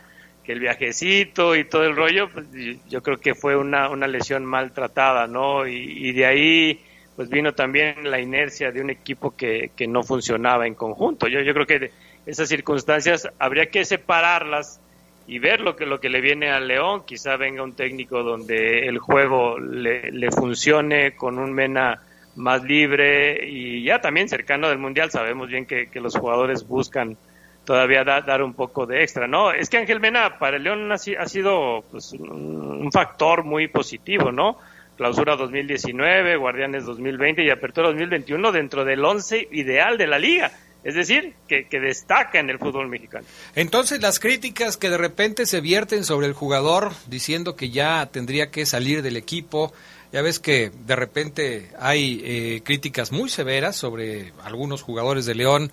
[0.44, 2.46] que el viajecito y todo el rollo, pues,
[2.88, 5.66] yo creo que fue una, una lesión maltratada, ¿no?
[5.66, 6.80] Y, de ahí
[7.16, 11.26] pues vino también la inercia de un equipo que, que no funcionaba en conjunto.
[11.28, 11.90] Yo, yo creo que
[12.24, 14.80] esas circunstancias habría que separarlas
[15.26, 17.04] y ver lo que, lo que le viene al León.
[17.06, 22.00] Quizá venga un técnico donde el juego le, le funcione con un Mena
[22.36, 25.10] más libre y ya también cercano del Mundial.
[25.10, 27.16] Sabemos bien que, que los jugadores buscan
[27.64, 29.52] todavía da, dar un poco de extra, ¿no?
[29.52, 34.32] Es que Ángel Mena para el León ha, ha sido pues, un factor muy positivo,
[34.32, 34.58] ¿no?
[34.96, 40.52] Clausura 2019, Guardianes 2020 y Apertura 2021 dentro del once ideal de la liga.
[40.82, 43.26] Es decir, que, que, destaca en el fútbol mexicano.
[43.54, 48.50] Entonces, las críticas que de repente se vierten sobre el jugador, diciendo que ya tendría
[48.50, 49.74] que salir del equipo,
[50.12, 55.70] ya ves que de repente hay eh, críticas muy severas sobre algunos jugadores de León.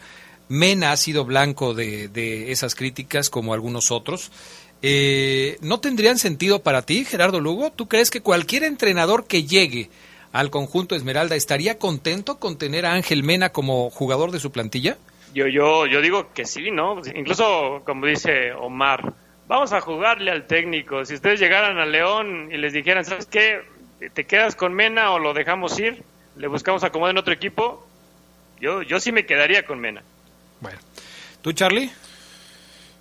[0.50, 4.32] Mena ha sido blanco de, de esas críticas, como algunos otros.
[4.82, 7.72] Eh, ¿No tendrían sentido para ti, Gerardo Lugo?
[7.72, 9.90] ¿Tú crees que cualquier entrenador que llegue
[10.32, 14.98] al conjunto Esmeralda estaría contento con tener a Ángel Mena como jugador de su plantilla?
[15.34, 17.02] Yo, yo, yo digo que sí, ¿no?
[17.16, 19.14] Incluso, como dice Omar,
[19.48, 21.04] vamos a jugarle al técnico.
[21.06, 23.62] Si ustedes llegaran a León y les dijeran, ¿sabes qué?
[24.14, 26.04] ¿Te quedas con Mena o lo dejamos ir?
[26.36, 27.88] ¿Le buscamos acomodar en otro equipo?
[28.60, 30.04] Yo, yo sí me quedaría con Mena.
[30.60, 30.78] Bueno.
[31.42, 31.92] ¿Tú, Charlie?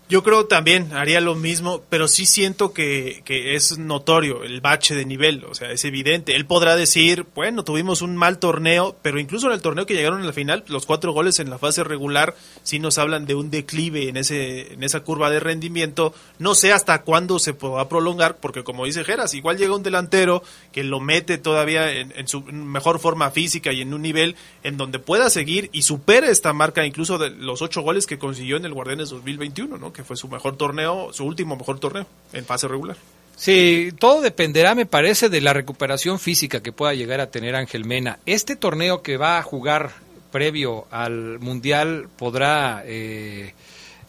[0.09, 4.95] Yo creo también haría lo mismo, pero sí siento que, que, es notorio el bache
[4.95, 6.37] de nivel, o sea, es evidente.
[6.37, 10.23] Él podrá decir, bueno, tuvimos un mal torneo, pero incluso en el torneo que llegaron
[10.23, 13.51] a la final, los cuatro goles en la fase regular sí nos hablan de un
[13.51, 16.15] declive en, ese, en esa curva de rendimiento.
[16.39, 20.45] No sé hasta cuándo se podrá prolongar, porque como dice Geras, igual llega un delantero
[20.71, 24.77] que lo mete todavía en, en su mejor forma física y en un nivel en
[24.77, 28.67] donde pueda seguir y supere esta marca incluso de los ocho goles que consiguió en
[28.67, 29.96] el Guardianes 2021, ¿no?
[29.97, 32.99] Que fue su mejor torneo, su último mejor torneo en fase regular.
[33.35, 37.87] Sí, todo dependerá, me parece, de la recuperación física que pueda llegar a tener Ángel
[37.87, 38.19] Mena.
[38.27, 39.93] Este torneo que va a jugar
[40.31, 43.55] previo al Mundial podrá eh,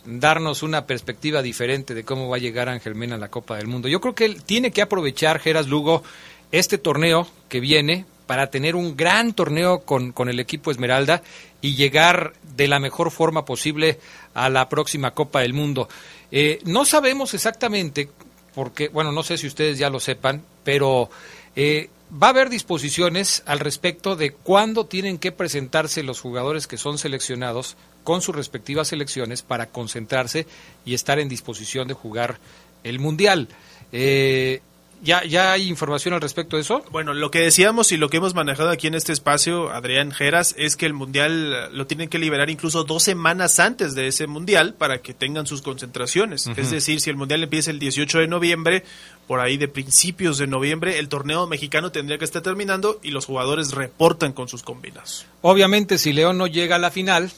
[0.06, 3.68] darnos una perspectiva diferente de cómo va a llegar Ángel Mena a la Copa del
[3.68, 3.88] Mundo.
[3.88, 6.04] Yo creo que él tiene que aprovechar, Geras Lugo,
[6.52, 11.24] este torneo que viene para tener un gran torneo con, con el equipo Esmeralda
[11.62, 14.00] y llegar de la mejor forma posible
[14.34, 15.90] a la próxima Copa del Mundo.
[16.32, 18.10] Eh, no sabemos exactamente,
[18.54, 21.10] porque, bueno, no sé si ustedes ya lo sepan, pero
[21.56, 26.78] eh, va a haber disposiciones al respecto de cuándo tienen que presentarse los jugadores que
[26.78, 30.48] son seleccionados con sus respectivas selecciones para concentrarse
[30.86, 32.40] y estar en disposición de jugar
[32.84, 33.50] el Mundial.
[33.92, 34.62] Eh,
[35.02, 36.84] ¿Ya, ¿Ya hay información al respecto de eso?
[36.92, 40.56] Bueno, lo que decíamos y lo que hemos manejado aquí en este espacio, Adrián Geras,
[40.58, 44.74] es que el Mundial lo tienen que liberar incluso dos semanas antes de ese Mundial
[44.74, 46.48] para que tengan sus concentraciones.
[46.48, 46.60] Uh -huh.
[46.60, 48.84] Es decir, si el Mundial empieza el 18 de noviembre,
[49.28, 53.26] por ahí de principios de noviembre, el torneo mexicano tendría que estar terminando y los
[53.26, 55.26] jugadores reportan con sus combinados.
[55.42, 57.32] Obviamente, si León no llega a la final,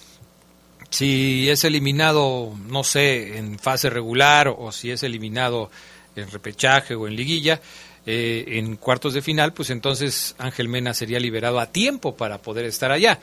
[0.90, 5.70] si es eliminado, no sé, en fase regular o si es eliminado
[6.16, 7.62] en repechaje o en liguilla,
[8.06, 12.66] eh, en cuartos de final, pues entonces Ángel Mena sería liberado a tiempo para poder
[12.66, 13.20] estar allá.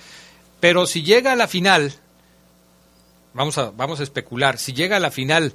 [0.61, 1.93] Pero si llega a la final,
[3.35, 5.55] vamos a, vamos a especular, si llega a la final,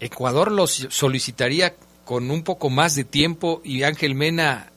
[0.00, 4.70] Ecuador lo solicitaría con un poco más de tiempo y Ángel Mena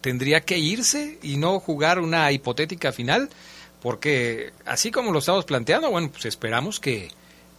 [0.00, 3.30] tendría que irse y no jugar una hipotética final,
[3.80, 7.10] porque así como lo estamos planteando, bueno, pues esperamos que,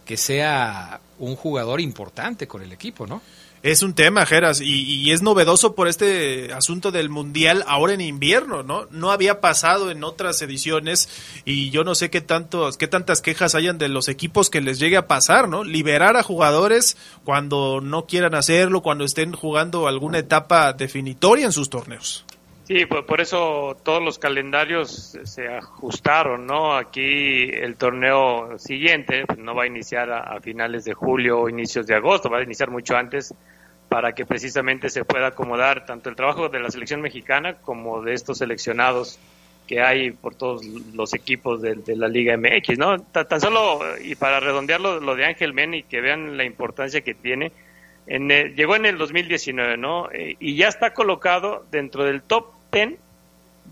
[0.04, 3.22] que sea un jugador importante con el equipo, ¿no?
[3.64, 8.02] Es un tema, Geras, y, y, es novedoso por este asunto del Mundial ahora en
[8.02, 8.86] invierno, ¿no?
[8.90, 11.08] No había pasado en otras ediciones
[11.46, 14.78] y yo no sé qué, tantos, qué tantas quejas hayan de los equipos que les
[14.78, 15.64] llegue a pasar, ¿no?
[15.64, 21.70] Liberar a jugadores cuando no quieran hacerlo, cuando estén jugando alguna etapa definitoria en sus
[21.70, 22.26] torneos.
[22.64, 26.74] Sí, por, por eso todos los calendarios se ajustaron, ¿no?
[26.74, 31.86] Aquí el torneo siguiente pues, no va a iniciar a, finales de julio o inicios
[31.86, 33.34] de agosto, va a iniciar mucho antes
[33.90, 38.14] para que precisamente se pueda acomodar tanto el trabajo de la selección mexicana como de
[38.14, 39.18] estos seleccionados
[39.66, 42.98] que hay por todos los equipos de, la Liga MX, ¿no?
[42.98, 47.12] Tan, solo, y para redondearlo, lo de Ángel Men y que vean la importancia que
[47.12, 47.52] tiene,
[48.06, 50.10] en llegó en el 2019, ¿no?
[50.12, 52.98] Eh, y ya está colocado dentro del top 10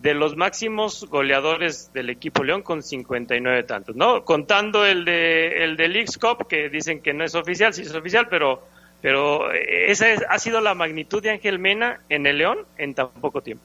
[0.00, 4.24] de los máximos goleadores del equipo León con 59 tantos, ¿no?
[4.24, 7.94] Contando el de el de Leagues Cup que dicen que no es oficial, sí es
[7.94, 8.66] oficial, pero
[9.00, 13.42] pero esa ha sido la magnitud de Ángel Mena en el León en tan poco
[13.42, 13.64] tiempo.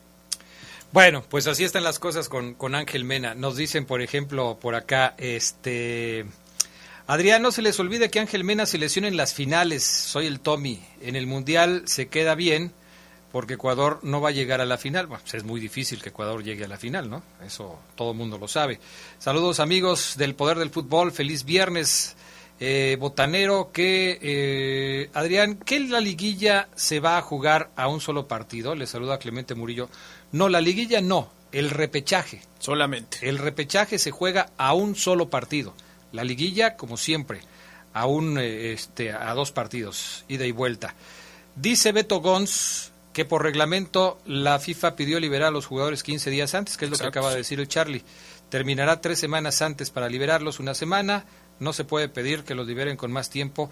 [0.92, 3.36] Bueno, pues así están las cosas con, con Ángel Mena.
[3.36, 6.26] Nos dicen, por ejemplo, por acá, este
[7.08, 9.84] Adrián, no se les olvide que Ángel Mena se lesiona en las finales.
[9.84, 10.82] Soy el Tommy.
[11.02, 12.74] En el Mundial se queda bien
[13.32, 15.08] porque Ecuador no va a llegar a la final.
[15.08, 17.24] Bueno, pues es muy difícil que Ecuador llegue a la final, ¿no?
[17.46, 18.80] Eso todo el mundo lo sabe.
[19.20, 22.16] Saludos amigos del Poder del Fútbol, feliz viernes.
[22.60, 28.28] Eh, botanero, que eh, Adrián, ¿qué la liguilla se va a jugar a un solo
[28.28, 28.74] partido?
[28.74, 29.90] Le saluda Clemente Murillo.
[30.32, 32.42] No, la liguilla no, el repechaje.
[32.58, 33.30] Solamente.
[33.30, 35.76] El repechaje se juega a un solo partido.
[36.12, 37.42] La liguilla, como siempre,
[37.94, 40.96] a, un, eh, este, a dos partidos, ida y vuelta.
[41.56, 46.54] Dice Beto Gons que por reglamento la FIFA pidió liberar a los jugadores 15 días
[46.54, 48.04] antes, que es lo que acaba de decir el Charlie.
[48.50, 51.26] Terminará tres semanas antes para liberarlos, una semana.
[51.60, 53.72] No se puede pedir que los liberen con más tiempo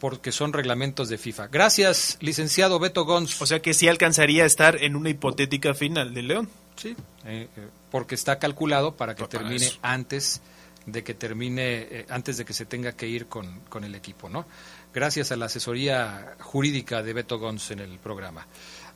[0.00, 1.48] porque son reglamentos de FIFA.
[1.48, 3.38] Gracias, licenciado Beto Gons.
[3.42, 6.48] O sea que sí alcanzaría a estar en una hipotética final de León.
[6.76, 10.40] Sí, eh, eh, porque está calculado para que termine antes
[10.86, 14.30] de que termine, eh, antes de que se tenga que ir con, con el equipo,
[14.30, 14.46] ¿no?
[14.94, 18.46] Gracias a la asesoría jurídica de Beto Gons en el programa.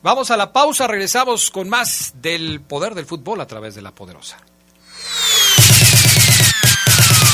[0.03, 3.91] Vamos a la pausa, regresamos con más del poder del fútbol a través de la
[3.91, 4.37] poderosa.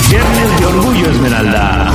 [0.09, 1.93] Viernes de Orgullo Esmeralda.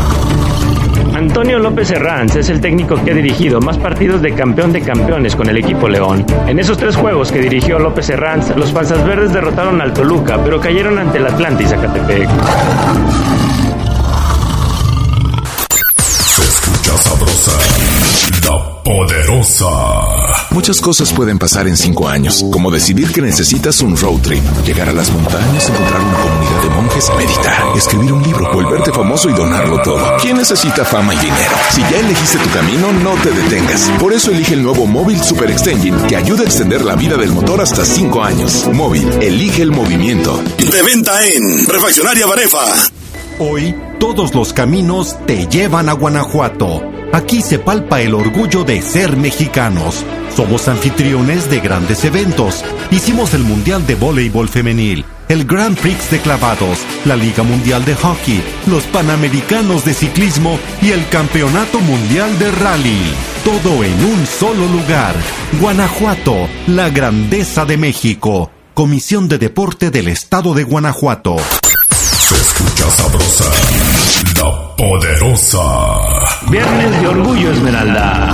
[1.15, 5.37] Antonio López Herranz es el técnico que ha dirigido más partidos de campeón de campeones
[5.37, 6.25] con el equipo León.
[6.47, 10.59] En esos tres juegos que dirigió López Herranz, los Panzas Verdes derrotaron al Toluca, pero
[10.59, 12.29] cayeron ante el Atlante y Zacatepec.
[18.83, 19.69] Poderosa.
[20.51, 24.89] Muchas cosas pueden pasar en cinco años, como decidir que necesitas un road trip, llegar
[24.89, 29.33] a las montañas, encontrar una comunidad de monjes, meditar, escribir un libro, volverte famoso y
[29.33, 30.17] donarlo todo.
[30.21, 31.53] ¿Quién necesita fama y dinero?
[31.71, 33.91] Si ya elegiste tu camino, no te detengas.
[34.01, 37.31] Por eso elige el nuevo Móvil Super Extension que ayuda a extender la vida del
[37.33, 38.69] motor hasta cinco años.
[38.73, 40.43] Móvil, elige el movimiento.
[40.59, 42.65] De venta en Refaccionaria Barefa.
[43.39, 46.83] Hoy, todos los caminos te llevan a Guanajuato.
[47.13, 50.03] Aquí se palpa el orgullo de ser mexicanos.
[50.35, 52.65] Somos anfitriones de grandes eventos.
[52.91, 57.95] Hicimos el Mundial de Voleibol Femenil, el Grand Prix de Clavados, la Liga Mundial de
[57.97, 63.03] Hockey, los Panamericanos de Ciclismo y el Campeonato Mundial de Rally.
[63.45, 65.15] Todo en un solo lugar.
[65.61, 68.51] Guanajuato, la grandeza de México.
[68.73, 71.37] Comisión de Deporte del Estado de Guanajuato.
[72.33, 73.45] Se escucha sabrosa,
[74.39, 75.59] la poderosa.
[76.49, 78.33] Viernes de Orgullo Esmeralda.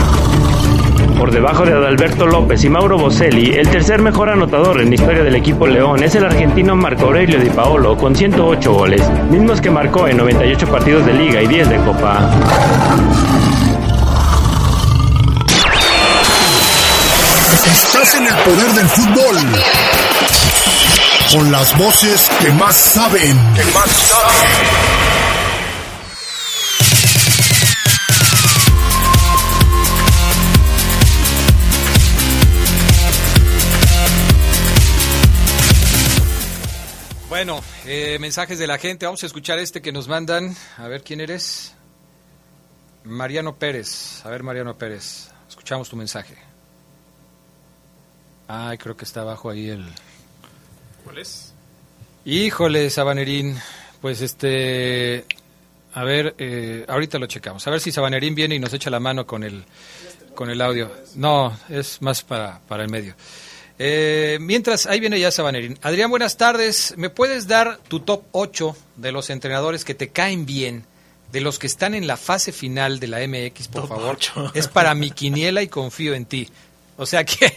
[1.18, 5.24] Por debajo de Adalberto López y Mauro Boselli, el tercer mejor anotador en la historia
[5.24, 9.70] del equipo León es el argentino Marco Aurelio Di Paolo con 108 goles, mismos que
[9.70, 12.30] marcó en 98 partidos de liga y 10 de copa.
[17.66, 19.87] Estás en el poder del fútbol.
[21.32, 23.36] Con las voces que más saben.
[23.54, 24.48] Que más saben.
[37.28, 39.04] Bueno, eh, mensajes de la gente.
[39.04, 40.56] Vamos a escuchar este que nos mandan.
[40.78, 41.74] A ver quién eres.
[43.04, 44.24] Mariano Pérez.
[44.24, 45.28] A ver, Mariano Pérez.
[45.46, 46.36] Escuchamos tu mensaje.
[48.48, 49.86] Ay, creo que está abajo ahí el.
[51.08, 51.54] ¿Cuál es?
[52.26, 53.58] Híjole, Sabanerín.
[54.02, 55.24] Pues este.
[55.94, 57.66] A ver, eh, ahorita lo checamos.
[57.66, 59.64] A ver si Sabanerín viene y nos echa la mano con el,
[60.34, 60.92] con el audio.
[61.14, 63.14] No, es más para, para el medio.
[63.78, 65.78] Eh, mientras, ahí viene ya Sabanerín.
[65.80, 66.92] Adrián, buenas tardes.
[66.98, 70.84] ¿Me puedes dar tu top 8 de los entrenadores que te caen bien,
[71.32, 74.18] de los que están en la fase final de la MX, por favor?
[74.52, 76.50] Es para mi quiniela y confío en ti.
[76.98, 77.50] O sea que...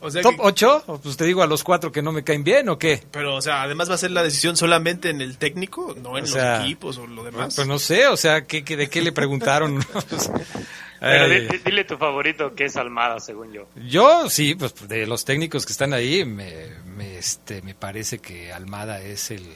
[0.00, 1.00] ¿Top 8?
[1.02, 3.02] Pues te digo a los cuatro que no me caen bien o qué.
[3.10, 6.24] Pero, o sea, además va a ser la decisión solamente en el técnico, no en
[6.24, 7.54] los equipos o lo demás.
[7.54, 9.84] Pues no sé, o sea, ¿qué, de qué le preguntaron?
[11.00, 11.28] Pero
[11.64, 13.68] dile, tu favorito que es Almada, según yo.
[13.86, 18.52] Yo sí, pues de los técnicos que están ahí, me, me, este, me parece que
[18.52, 19.46] Almada es el,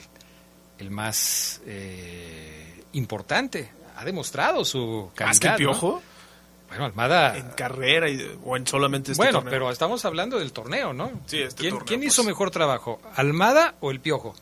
[0.78, 3.70] el más eh, importante.
[3.96, 5.30] Ha demostrado su calidad.
[5.30, 6.02] ¿Más que Piojo?
[6.72, 7.36] Bueno, Almada.
[7.36, 9.50] En carrera y, o en solamente este Bueno, torneo.
[9.50, 11.10] pero estamos hablando del torneo, ¿no?
[11.26, 12.12] Sí, este ¿Quién, torneo, quién pues.
[12.12, 13.00] hizo mejor trabajo?
[13.14, 14.34] ¿Almada o el Piojo?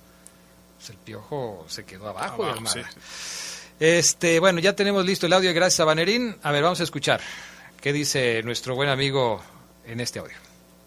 [0.79, 2.73] Pues el Piojo se quedó abajo, de Almada.
[2.75, 2.81] sí.
[3.81, 6.37] Este, bueno, ya tenemos listo el audio gracias a Banerín.
[6.43, 7.21] A ver, vamos a escuchar
[7.81, 9.43] qué dice nuestro buen amigo
[9.87, 10.37] en este audio.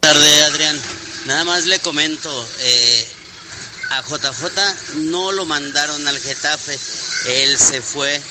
[0.02, 0.80] Buenas tardes, Adrián.
[1.26, 2.30] Nada más le comento,
[2.60, 3.08] eh,
[3.90, 6.78] a JJ no lo mandaron al Getafe,
[7.44, 8.22] él se fue,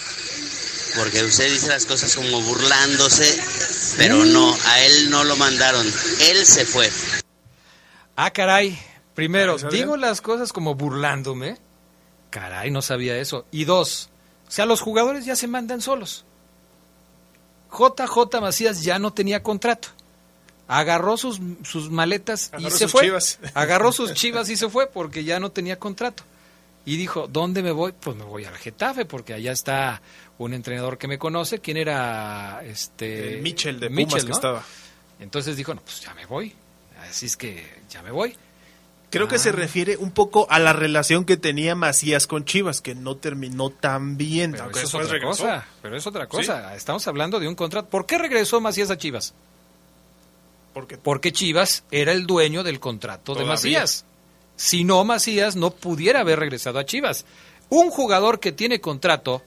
[0.96, 3.40] porque usted dice las cosas como burlándose,
[3.96, 6.90] pero no, a él no lo mandaron, él se fue.
[8.16, 8.78] Ah, caray.
[9.14, 11.58] Primero, digo las cosas como burlándome.
[12.30, 13.44] Caray, no sabía eso.
[13.50, 14.08] Y dos,
[14.48, 16.24] o sea, los jugadores ya se mandan solos.
[17.70, 19.88] JJ Macías ya no tenía contrato.
[20.68, 23.02] Agarró sus, sus maletas y Agarró se sus fue.
[23.02, 23.38] chivas.
[23.54, 26.22] Agarró sus chivas y se fue porque ya no tenía contrato.
[26.84, 27.92] Y dijo, ¿dónde me voy?
[27.92, 30.02] Pues me voy al Getafe porque allá está
[30.44, 31.60] un entrenador que me conoce.
[31.60, 32.62] ¿Quién era?
[32.64, 34.64] Este El Mitchell de Pumas Mitchell, que estaba.
[35.20, 36.54] Entonces dijo, no, pues ya me voy.
[37.08, 38.36] Así es que ya me voy.
[39.10, 39.38] Creo que Ah.
[39.40, 43.68] se refiere un poco a la relación que tenía Macías con Chivas, que no terminó
[43.70, 44.52] tan bien.
[44.52, 45.28] Pero eso es otra regresó.
[45.44, 45.66] cosa.
[45.82, 46.74] Pero es otra cosa.
[46.74, 47.88] Estamos hablando de un contrato.
[47.90, 49.34] ¿Por qué regresó Macías a Chivas?
[50.72, 53.44] Porque Porque Chivas era el dueño del contrato de.
[53.44, 54.04] Macías.
[54.56, 57.24] Si no, Macías no pudiera haber regresado a Chivas.
[57.68, 59.42] Un jugador que tiene contrato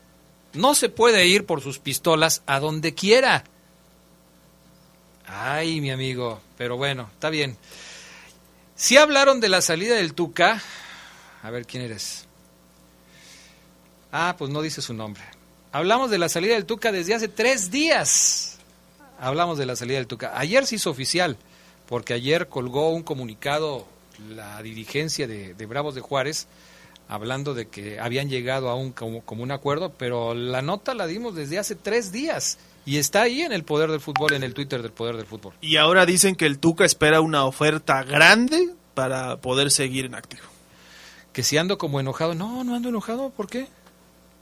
[0.56, 3.44] no se puede ir por sus pistolas a donde quiera.
[5.28, 6.42] Ay, mi amigo.
[6.58, 7.58] Pero bueno, está bien.
[8.76, 10.62] Si hablaron de la salida del Tuca.
[11.44, 12.26] A ver quién eres.
[14.12, 15.24] Ah, pues no dice su nombre.
[15.72, 18.58] Hablamos de la salida del Tuca desde hace tres días.
[19.20, 20.38] Hablamos de la salida del Tuca.
[20.38, 21.38] Ayer se hizo oficial,
[21.88, 23.86] porque ayer colgó un comunicado
[24.30, 26.48] la dirigencia de, de Bravos de Juárez,
[27.08, 31.08] hablando de que habían llegado a un como, como un acuerdo, pero la nota la
[31.08, 34.54] dimos desde hace tres días y está ahí en el Poder del Fútbol, en el
[34.54, 35.54] Twitter del Poder del Fútbol.
[35.62, 40.44] Y ahora dicen que el Tuca espera una oferta grande para poder seguir en activo.
[41.34, 43.68] Que si ando como enojado, no, no ando enojado, ¿por qué?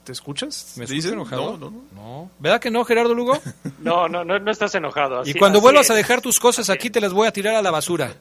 [0.03, 0.73] ¿Te escuchas?
[0.75, 1.13] ¿Me ¿Te escucho dicen?
[1.13, 1.57] enojado?
[1.57, 2.01] No, no, no.
[2.01, 2.31] No.
[2.39, 3.39] ¿Verdad que no, Gerardo Lugo?
[3.79, 5.23] No, no, no, no estás enojado.
[5.25, 5.91] y cuando así vuelvas es.
[5.91, 8.13] a dejar tus cosas aquí te las voy a tirar a la basura.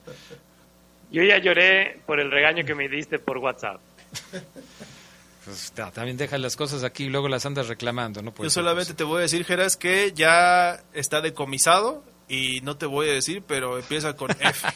[1.11, 3.81] Yo ya lloré por el regaño que me diste por WhatsApp.
[5.45, 8.31] Pues, ta- también dejas las cosas aquí y luego las andas reclamando, ¿no?
[8.33, 12.87] Yo ser solamente te voy a decir, Geras, que ya está decomisado y no te
[12.87, 14.69] voy a decir, pero empieza con F.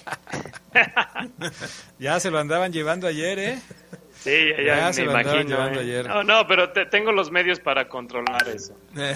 [1.99, 3.59] Ya se lo andaban llevando ayer, ¿eh?
[4.25, 5.57] Sí, ya, ya Ya me se lo andaban imagino.
[5.57, 5.83] llevando ¿eh?
[5.85, 6.07] ayer.
[6.09, 8.75] No, no, pero te- tengo los medios para controlar eso.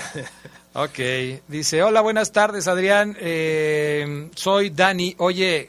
[0.73, 1.01] Ok,
[1.49, 3.17] dice, hola, buenas tardes, Adrián.
[3.19, 5.17] Eh, soy Dani.
[5.19, 5.69] Oye,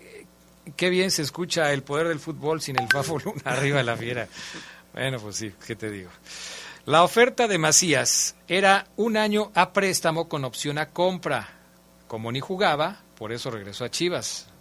[0.76, 3.98] qué bien se escucha el poder del fútbol sin el Fafo Luna arriba de la
[3.98, 4.28] fiera.
[4.94, 6.10] Bueno, pues sí, ¿qué te digo?
[6.86, 11.50] La oferta de Macías era un año a préstamo con opción a compra.
[12.08, 14.52] Como ni jugaba, por eso regresó a Chivas.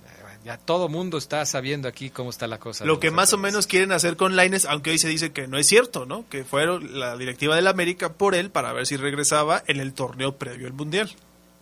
[0.45, 2.87] Ya todo mundo está sabiendo aquí cómo está la cosa.
[2.87, 5.59] Lo que más o menos quieren hacer con Laines, aunque hoy se dice que no
[5.59, 6.27] es cierto, ¿no?
[6.31, 10.37] Que fueron la directiva del América por él para ver si regresaba en el torneo
[10.37, 11.11] previo al Mundial.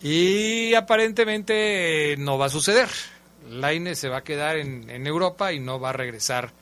[0.01, 2.89] Y aparentemente no va a suceder.
[3.49, 6.53] Laine se va a quedar en, en Europa y no va a regresar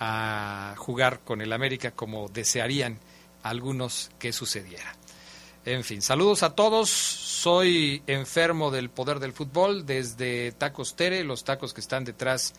[0.00, 2.98] a jugar con el América como desearían
[3.42, 4.94] algunos que sucediera.
[5.64, 6.88] En fin, saludos a todos.
[6.88, 12.54] Soy enfermo del poder del fútbol desde Tacos Tere, los tacos que están detrás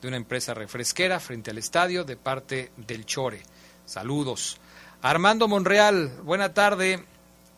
[0.00, 3.42] de una empresa refresquera frente al estadio de parte del Chore.
[3.84, 4.58] Saludos.
[5.02, 7.04] Armando Monreal, buena tarde.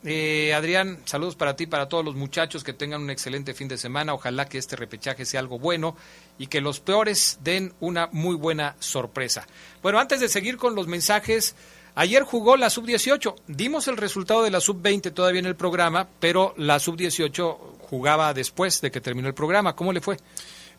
[0.08, 3.76] Eh, Adrián, saludos para ti, para todos los muchachos, que tengan un excelente fin de
[3.76, 4.14] semana.
[4.14, 5.96] Ojalá que este repechaje sea algo bueno
[6.38, 9.48] y que los peores den una muy buena sorpresa.
[9.82, 11.56] Bueno, antes de seguir con los mensajes,
[11.96, 13.34] ayer jugó la sub-18.
[13.48, 18.80] Dimos el resultado de la sub-20 todavía en el programa, pero la sub-18 jugaba después
[18.80, 19.74] de que terminó el programa.
[19.74, 20.18] ¿Cómo le fue?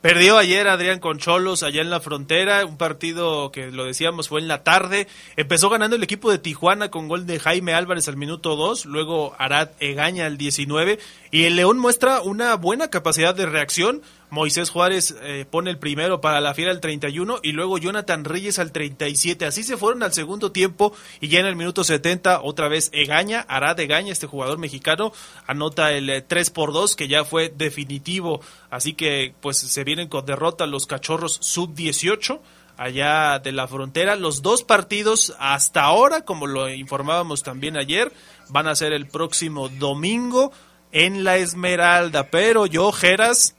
[0.02, 4.40] Perdió ayer Adrián con Cholos allá en la frontera, un partido que lo decíamos fue
[4.40, 5.08] en la tarde.
[5.38, 9.36] Empezó ganando el equipo de Tijuana con gol de Jaime Álvarez al minuto 2, luego
[9.40, 11.00] Arad Egaña al 19
[11.32, 14.04] y el León muestra una buena capacidad de reacción.
[14.30, 18.60] Moisés Juárez eh, pone el primero para la fiera al 31 y luego Jonathan Reyes
[18.60, 19.46] al 37.
[19.46, 23.42] Así se fueron al segundo tiempo y ya en el minuto 70 otra vez Egaña,
[23.48, 25.14] Arad Egaña, este jugador mexicano,
[25.46, 28.42] anota el eh, 3 por 2 que ya fue definitivo.
[28.70, 32.42] Así que pues se vienen con derrota los cachorros sub 18
[32.78, 34.16] allá de la frontera.
[34.16, 38.12] Los dos partidos hasta ahora, como lo informábamos también ayer,
[38.50, 40.52] van a ser el próximo domingo
[40.92, 42.30] en la Esmeralda.
[42.30, 43.56] Pero yo, Geras,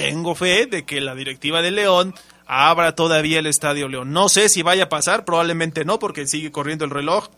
[0.00, 2.14] tengo fe de que la directiva de León
[2.46, 4.12] abra todavía el Estadio León.
[4.12, 7.28] No sé si vaya a pasar, probablemente no, porque sigue corriendo el reloj.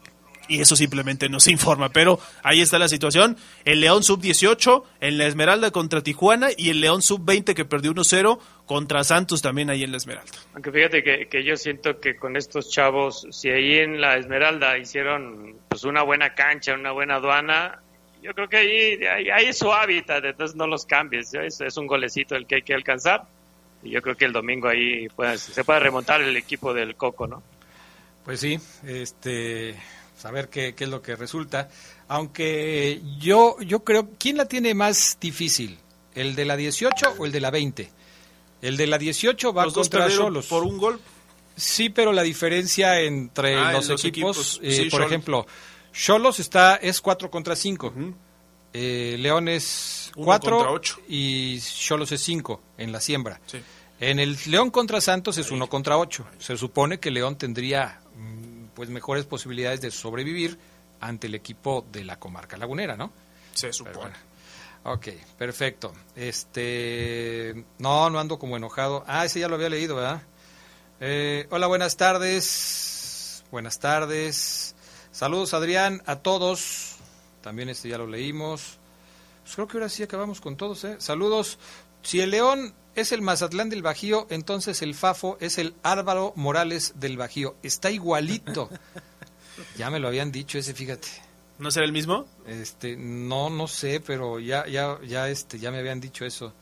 [0.48, 1.90] y eso simplemente no se informa.
[1.90, 3.36] Pero ahí está la situación.
[3.64, 8.38] El León sub-18 en la Esmeralda contra Tijuana y el León sub-20 que perdió 1-0
[8.66, 10.32] contra Santos también ahí en la Esmeralda.
[10.54, 14.78] Aunque fíjate que, que, yo siento que con estos chavos, si ahí en la Esmeralda
[14.78, 17.81] hicieron pues una buena cancha, una buena aduana,
[18.22, 21.34] yo creo que ahí, ahí, ahí es su hábitat, entonces no los cambies.
[21.34, 23.24] Es, es, un golecito el que hay que alcanzar.
[23.82, 27.26] Y yo creo que el domingo ahí puede, se puede remontar el equipo del Coco,
[27.26, 27.42] ¿no?
[28.24, 29.74] Pues sí, este
[30.16, 31.68] saber qué, qué, es lo que resulta.
[32.06, 35.78] Aunque yo, yo creo, ¿quién la tiene más difícil?
[36.14, 37.90] ¿El de la 18 o el de la 20?
[38.60, 40.46] El de la 18 va los contra dos Cholos.
[40.46, 41.00] por un gol.
[41.56, 44.60] Sí, pero la diferencia entre Ah, los, en los equipos, equipos.
[44.62, 45.46] eh, Sí, por ejemplo,
[45.92, 47.92] Cholos está es 4 contra 5.
[48.74, 50.96] Eh, León es Uno 4 contra ocho.
[51.08, 53.40] y Cholos es 5 en la siembra.
[53.46, 53.60] Sí.
[54.00, 56.26] En el León contra Santos es 1 contra 8.
[56.38, 60.58] Se supone que León tendría mm, pues mejores posibilidades de sobrevivir
[61.00, 63.12] ante el equipo de la comarca lagunera, ¿no?
[63.54, 63.96] Se supone.
[63.96, 64.14] bueno.
[64.84, 65.92] Ok, perfecto.
[66.16, 69.04] Este, no, no ando como enojado.
[69.06, 70.22] Ah, ese ya lo había leído, ¿verdad?
[71.00, 73.44] Eh, hola, buenas tardes.
[73.52, 74.71] Buenas tardes.
[75.12, 76.96] Saludos, Adrián, a todos.
[77.42, 78.78] También este ya lo leímos.
[79.42, 80.96] Pues creo que ahora sí acabamos con todos, ¿eh?
[81.00, 81.58] Saludos.
[82.02, 86.94] Si el León es el Mazatlán del Bajío, entonces el Fafo es el Álvaro Morales
[86.96, 87.56] del Bajío.
[87.62, 88.70] Está igualito.
[89.76, 91.08] ya me lo habían dicho ese, fíjate.
[91.58, 92.26] ¿No será el mismo?
[92.46, 96.54] Este, no, no sé, pero ya, ya, ya, este, ya me habían dicho eso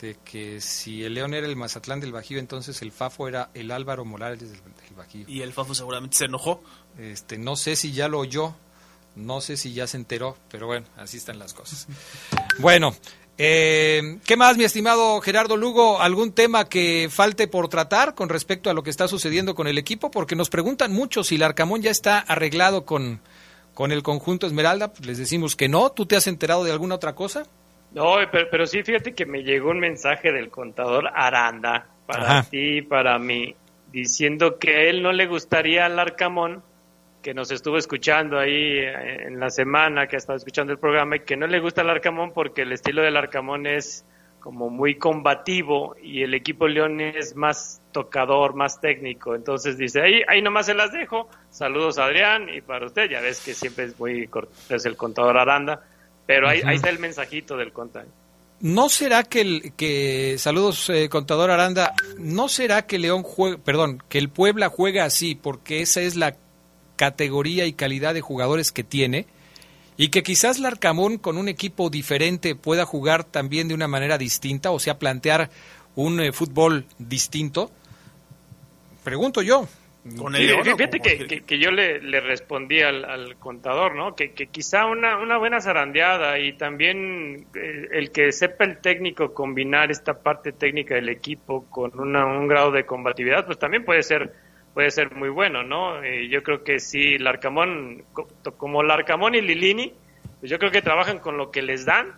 [0.00, 3.70] de que si el León era el Mazatlán del Bajío, entonces el Fafo era el
[3.70, 5.24] Álvaro Morales del, del Bajío.
[5.28, 6.62] Y el Fafo seguramente se enojó.
[6.98, 8.54] Este, no sé si ya lo oyó,
[9.16, 11.86] no sé si ya se enteró, pero bueno, así están las cosas.
[12.58, 12.94] Bueno,
[13.38, 16.02] eh, ¿qué más, mi estimado Gerardo Lugo?
[16.02, 19.78] ¿Algún tema que falte por tratar con respecto a lo que está sucediendo con el
[19.78, 20.10] equipo?
[20.10, 23.22] Porque nos preguntan mucho si el Arcamón ya está arreglado con,
[23.72, 24.92] con el conjunto Esmeralda.
[24.92, 25.90] Pues les decimos que no.
[25.90, 27.44] ¿Tú te has enterado de alguna otra cosa?
[27.92, 32.50] No, pero, pero sí, fíjate que me llegó un mensaje del contador Aranda para Ajá.
[32.50, 33.56] ti y para mí,
[33.90, 36.62] diciendo que a él no le gustaría al Arcamón,
[37.22, 41.16] que nos estuvo escuchando ahí eh, en la semana, que ha estado escuchando el programa,
[41.16, 44.04] y que no le gusta al Arcamón porque el estilo del Arcamón es
[44.40, 49.34] como muy combativo y el equipo León es más tocador, más técnico.
[49.34, 51.28] Entonces dice, ahí, ahí nomás se las dejo.
[51.50, 55.84] Saludos Adrián y para usted, ya ves que siempre es muy cortés el contador Aranda,
[56.26, 58.08] pero ahí, ahí está el mensajito del contador.
[58.60, 64.02] ¿No será que el que saludos eh, contador Aranda, no será que León juega, perdón,
[64.08, 66.36] que el Puebla juega así porque esa es la
[67.04, 69.24] categoría y calidad de jugadores que tiene
[69.96, 74.70] y que quizás Larcamón con un equipo diferente pueda jugar también de una manera distinta,
[74.70, 75.48] o sea, plantear
[75.94, 77.70] un eh, fútbol distinto?
[79.02, 79.66] Pregunto yo.
[80.18, 80.60] Con Sí, el León.
[80.60, 84.14] ¿o fíjate con que, cualquier- que- que yo le, le respondí al, al contador, ¿no?
[84.14, 89.32] Que, que quizá una, una buena zarandeada y también eh, el que sepa el técnico
[89.34, 94.02] combinar esta parte técnica del equipo con una- un grado de combatividad, pues también puede
[94.02, 94.34] ser
[94.74, 96.02] puede ser muy bueno, ¿no?
[96.02, 99.92] Eh, yo creo que sí, Larcamón, co- como Larcamón y Lilini,
[100.40, 102.12] pues yo creo que trabajan con lo que les dan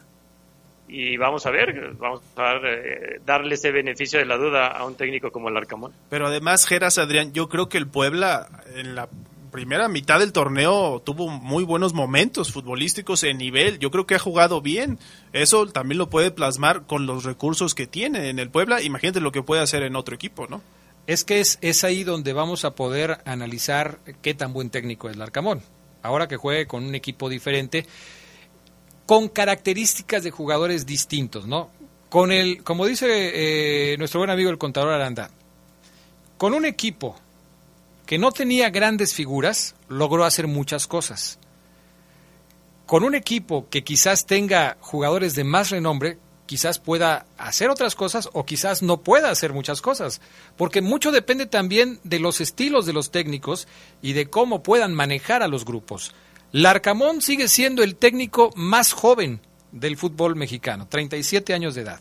[0.89, 4.95] y vamos a ver, vamos a eh, darle ese beneficio de la duda a un
[4.97, 5.93] técnico como el Arcamón.
[6.11, 9.09] Pero además, Geras Adrián, yo creo que el Puebla en la
[9.51, 13.79] primera mitad del torneo tuvo muy buenos momentos futbolísticos en nivel.
[13.79, 14.99] Yo creo que ha jugado bien.
[15.33, 18.83] Eso también lo puede plasmar con los recursos que tiene en el Puebla.
[18.83, 20.63] Imagínate lo que puede hacer en otro equipo, ¿no?
[21.07, 25.17] Es que es, es ahí donde vamos a poder analizar qué tan buen técnico es
[25.17, 25.63] Larcamón.
[26.03, 27.87] Ahora que juegue con un equipo diferente,
[29.07, 31.71] con características de jugadores distintos, ¿no?
[32.09, 33.07] Con el, como dice
[33.93, 35.31] eh, nuestro buen amigo el contador Aranda,
[36.39, 37.17] con un equipo
[38.07, 41.39] que no tenía grandes figuras, logró hacer muchas cosas.
[42.87, 46.19] Con un equipo que quizás tenga jugadores de más renombre,
[46.53, 50.21] quizás pueda hacer otras cosas o quizás no pueda hacer muchas cosas,
[50.59, 53.67] porque mucho depende también de los estilos de los técnicos
[54.03, 56.15] y de cómo puedan manejar a los grupos.
[56.51, 59.41] Larcamón sigue siendo el técnico más joven
[59.71, 62.01] del fútbol mexicano, 37 años de edad.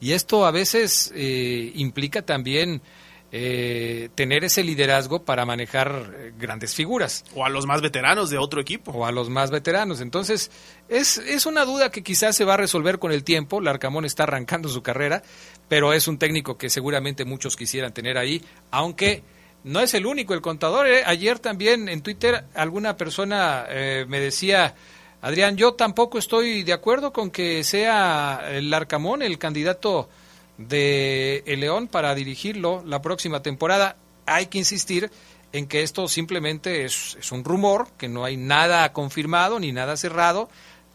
[0.00, 2.82] Y esto a veces eh, implica también
[3.30, 7.24] eh, tener ese liderazgo para manejar eh, grandes figuras.
[7.34, 8.90] O a los más veteranos de otro equipo.
[8.92, 10.00] O a los más veteranos.
[10.00, 10.50] Entonces,
[10.88, 13.60] es, es una duda que quizás se va a resolver con el tiempo.
[13.60, 15.22] Larcamón está arrancando su carrera,
[15.68, 19.22] pero es un técnico que seguramente muchos quisieran tener ahí, aunque
[19.64, 20.34] no es el único.
[20.34, 24.74] El contador, eh, ayer también en Twitter alguna persona eh, me decía,
[25.20, 30.08] Adrián, yo tampoco estoy de acuerdo con que sea el Larcamón el candidato
[30.56, 33.96] de el León para dirigirlo la próxima temporada.
[34.26, 35.10] Hay que insistir
[35.52, 39.96] en que esto simplemente es, es un rumor, que no hay nada confirmado ni nada
[39.96, 40.48] cerrado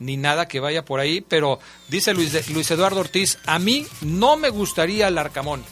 [0.03, 3.87] ni nada que vaya por ahí, pero dice Luis, de- Luis Eduardo Ortiz, a mí
[4.01, 5.63] no me gustaría el Arcamón.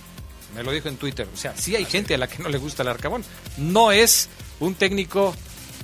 [0.55, 1.27] Me lo dijo en Twitter.
[1.33, 3.23] O sea, sí hay gente a la que no le gusta el Arcamón.
[3.57, 4.27] No es
[4.59, 5.33] un técnico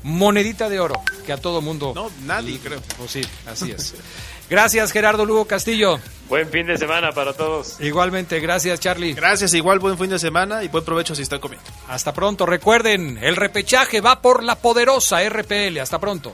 [0.04, 1.92] monedita de oro que a todo mundo...
[1.96, 2.82] No, nadie creo.
[2.98, 3.96] Pues sí, así es.
[4.50, 6.00] Gracias, Gerardo Lugo Castillo.
[6.30, 7.80] Buen fin de semana para todos.
[7.82, 9.14] Igualmente, gracias, Charlie.
[9.14, 11.66] Gracias, igual buen fin de semana y buen provecho si están comiendo.
[11.90, 12.46] Hasta pronto.
[12.46, 15.80] Recuerden, el repechaje va por la poderosa RPL.
[15.80, 16.34] Hasta pronto.